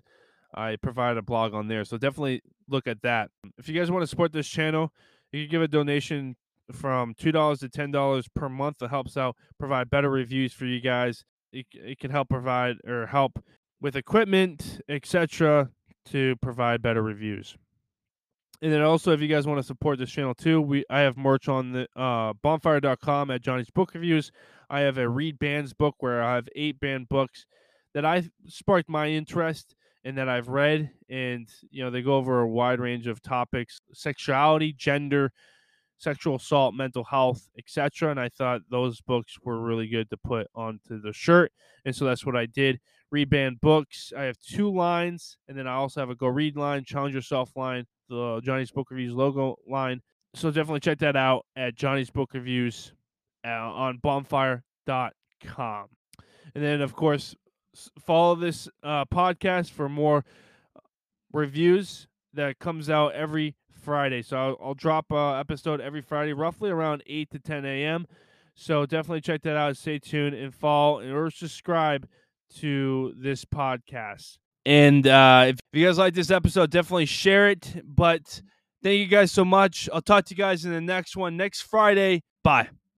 I 0.54 0.76
provide 0.76 1.16
a 1.16 1.22
blog 1.22 1.54
on 1.54 1.68
there. 1.68 1.84
So 1.84 1.96
definitely 1.96 2.42
look 2.68 2.88
at 2.88 3.02
that. 3.02 3.30
If 3.58 3.68
you 3.68 3.78
guys 3.78 3.92
want 3.92 4.02
to 4.02 4.08
support 4.08 4.32
this 4.32 4.48
channel, 4.48 4.92
you 5.30 5.44
can 5.44 5.50
give 5.50 5.62
a 5.62 5.68
donation 5.68 6.36
from 6.72 7.14
two 7.14 7.32
dollars 7.32 7.60
to 7.60 7.68
ten 7.68 7.90
dollars 7.90 8.28
per 8.34 8.48
month. 8.48 8.78
That 8.78 8.90
helps 8.90 9.16
out 9.16 9.36
provide 9.58 9.90
better 9.90 10.10
reviews 10.10 10.52
for 10.52 10.66
you 10.66 10.80
guys. 10.80 11.24
It, 11.52 11.66
it 11.72 11.98
can 11.98 12.10
help 12.10 12.28
provide 12.28 12.76
or 12.86 13.06
help 13.06 13.42
with 13.80 13.96
equipment, 13.96 14.80
etc 14.88 15.70
to 16.10 16.36
provide 16.36 16.82
better 16.82 17.02
reviews. 17.02 17.56
And 18.60 18.72
then 18.72 18.82
also, 18.82 19.12
if 19.12 19.20
you 19.20 19.28
guys 19.28 19.46
want 19.46 19.58
to 19.58 19.66
support 19.66 19.98
this 19.98 20.10
channel 20.10 20.34
too, 20.34 20.60
we 20.60 20.84
I 20.90 21.00
have 21.00 21.16
merch 21.16 21.48
on 21.48 21.72
the 21.72 21.86
uh, 21.94 22.32
bonfire.com 22.42 23.30
at 23.30 23.40
Johnny's 23.40 23.70
Book 23.70 23.94
Reviews. 23.94 24.32
I 24.68 24.80
have 24.80 24.98
a 24.98 25.08
read 25.08 25.38
bands 25.38 25.72
book 25.72 25.94
where 26.00 26.22
I 26.22 26.34
have 26.34 26.48
eight 26.56 26.80
banned 26.80 27.08
books 27.08 27.46
that 27.94 28.04
I 28.04 28.28
sparked 28.46 28.88
my 28.88 29.08
interest 29.08 29.76
and 30.04 30.18
that 30.18 30.28
I've 30.28 30.48
read, 30.48 30.90
and 31.08 31.48
you 31.70 31.84
know 31.84 31.90
they 31.90 32.02
go 32.02 32.16
over 32.16 32.40
a 32.40 32.48
wide 32.48 32.80
range 32.80 33.06
of 33.06 33.22
topics: 33.22 33.80
sexuality, 33.92 34.72
gender, 34.72 35.32
sexual 35.98 36.36
assault, 36.36 36.74
mental 36.74 37.04
health, 37.04 37.48
etc. 37.58 38.10
And 38.10 38.20
I 38.20 38.28
thought 38.28 38.62
those 38.70 39.00
books 39.00 39.36
were 39.42 39.60
really 39.60 39.88
good 39.88 40.08
to 40.10 40.16
put 40.16 40.46
onto 40.54 41.00
the 41.00 41.12
shirt, 41.12 41.52
and 41.84 41.94
so 41.94 42.04
that's 42.04 42.24
what 42.24 42.36
I 42.36 42.46
did. 42.46 42.80
Reband 43.14 43.60
books. 43.60 44.12
I 44.16 44.24
have 44.24 44.38
two 44.38 44.72
lines, 44.74 45.38
and 45.48 45.56
then 45.56 45.66
I 45.66 45.74
also 45.74 46.00
have 46.00 46.10
a 46.10 46.14
Go 46.14 46.28
Read 46.28 46.56
line, 46.56 46.84
Challenge 46.84 47.14
Yourself 47.14 47.50
line, 47.56 47.86
the 48.08 48.40
Johnny's 48.42 48.70
Book 48.70 48.90
Reviews 48.90 49.14
logo 49.14 49.56
line. 49.66 50.00
So 50.34 50.50
definitely 50.50 50.80
check 50.80 50.98
that 50.98 51.16
out 51.16 51.46
at 51.56 51.74
Johnny's 51.74 52.10
Book 52.10 52.34
Reviews 52.34 52.92
uh, 53.46 53.48
on 53.48 53.98
bonfire.com. 53.98 55.86
And 56.54 56.64
then, 56.64 56.80
of 56.80 56.94
course, 56.94 57.34
follow 58.00 58.34
this 58.34 58.68
uh, 58.82 59.04
podcast 59.06 59.70
for 59.70 59.88
more 59.88 60.24
uh, 60.76 60.80
reviews 61.32 62.08
that 62.34 62.58
comes 62.58 62.90
out 62.90 63.14
every 63.14 63.54
Friday. 63.78 64.22
So 64.22 64.36
I'll, 64.36 64.58
I'll 64.62 64.74
drop 64.74 65.06
a 65.10 65.38
episode 65.38 65.80
every 65.80 66.02
Friday, 66.02 66.32
roughly 66.32 66.70
around 66.70 67.02
8 67.06 67.30
to 67.30 67.38
10 67.38 67.64
a.m. 67.64 68.06
So 68.54 68.86
definitely 68.86 69.20
check 69.20 69.42
that 69.42 69.56
out. 69.56 69.76
Stay 69.76 69.98
tuned 69.98 70.34
and 70.34 70.54
follow 70.54 71.00
or 71.14 71.30
subscribe 71.30 72.08
to 72.56 73.14
this 73.16 73.44
podcast. 73.44 74.38
And 74.66 75.06
uh, 75.06 75.46
if 75.48 75.58
you 75.72 75.86
guys 75.86 75.98
like 75.98 76.14
this 76.14 76.30
episode, 76.30 76.70
definitely 76.70 77.06
share 77.06 77.48
it. 77.48 77.82
But 77.84 78.42
thank 78.82 78.98
you 78.98 79.06
guys 79.06 79.32
so 79.32 79.44
much. 79.44 79.88
I'll 79.92 80.02
talk 80.02 80.24
to 80.26 80.34
you 80.34 80.38
guys 80.38 80.64
in 80.64 80.72
the 80.72 80.80
next 80.80 81.16
one 81.16 81.36
next 81.36 81.62
Friday. 81.62 82.22
Bye. 82.42 82.68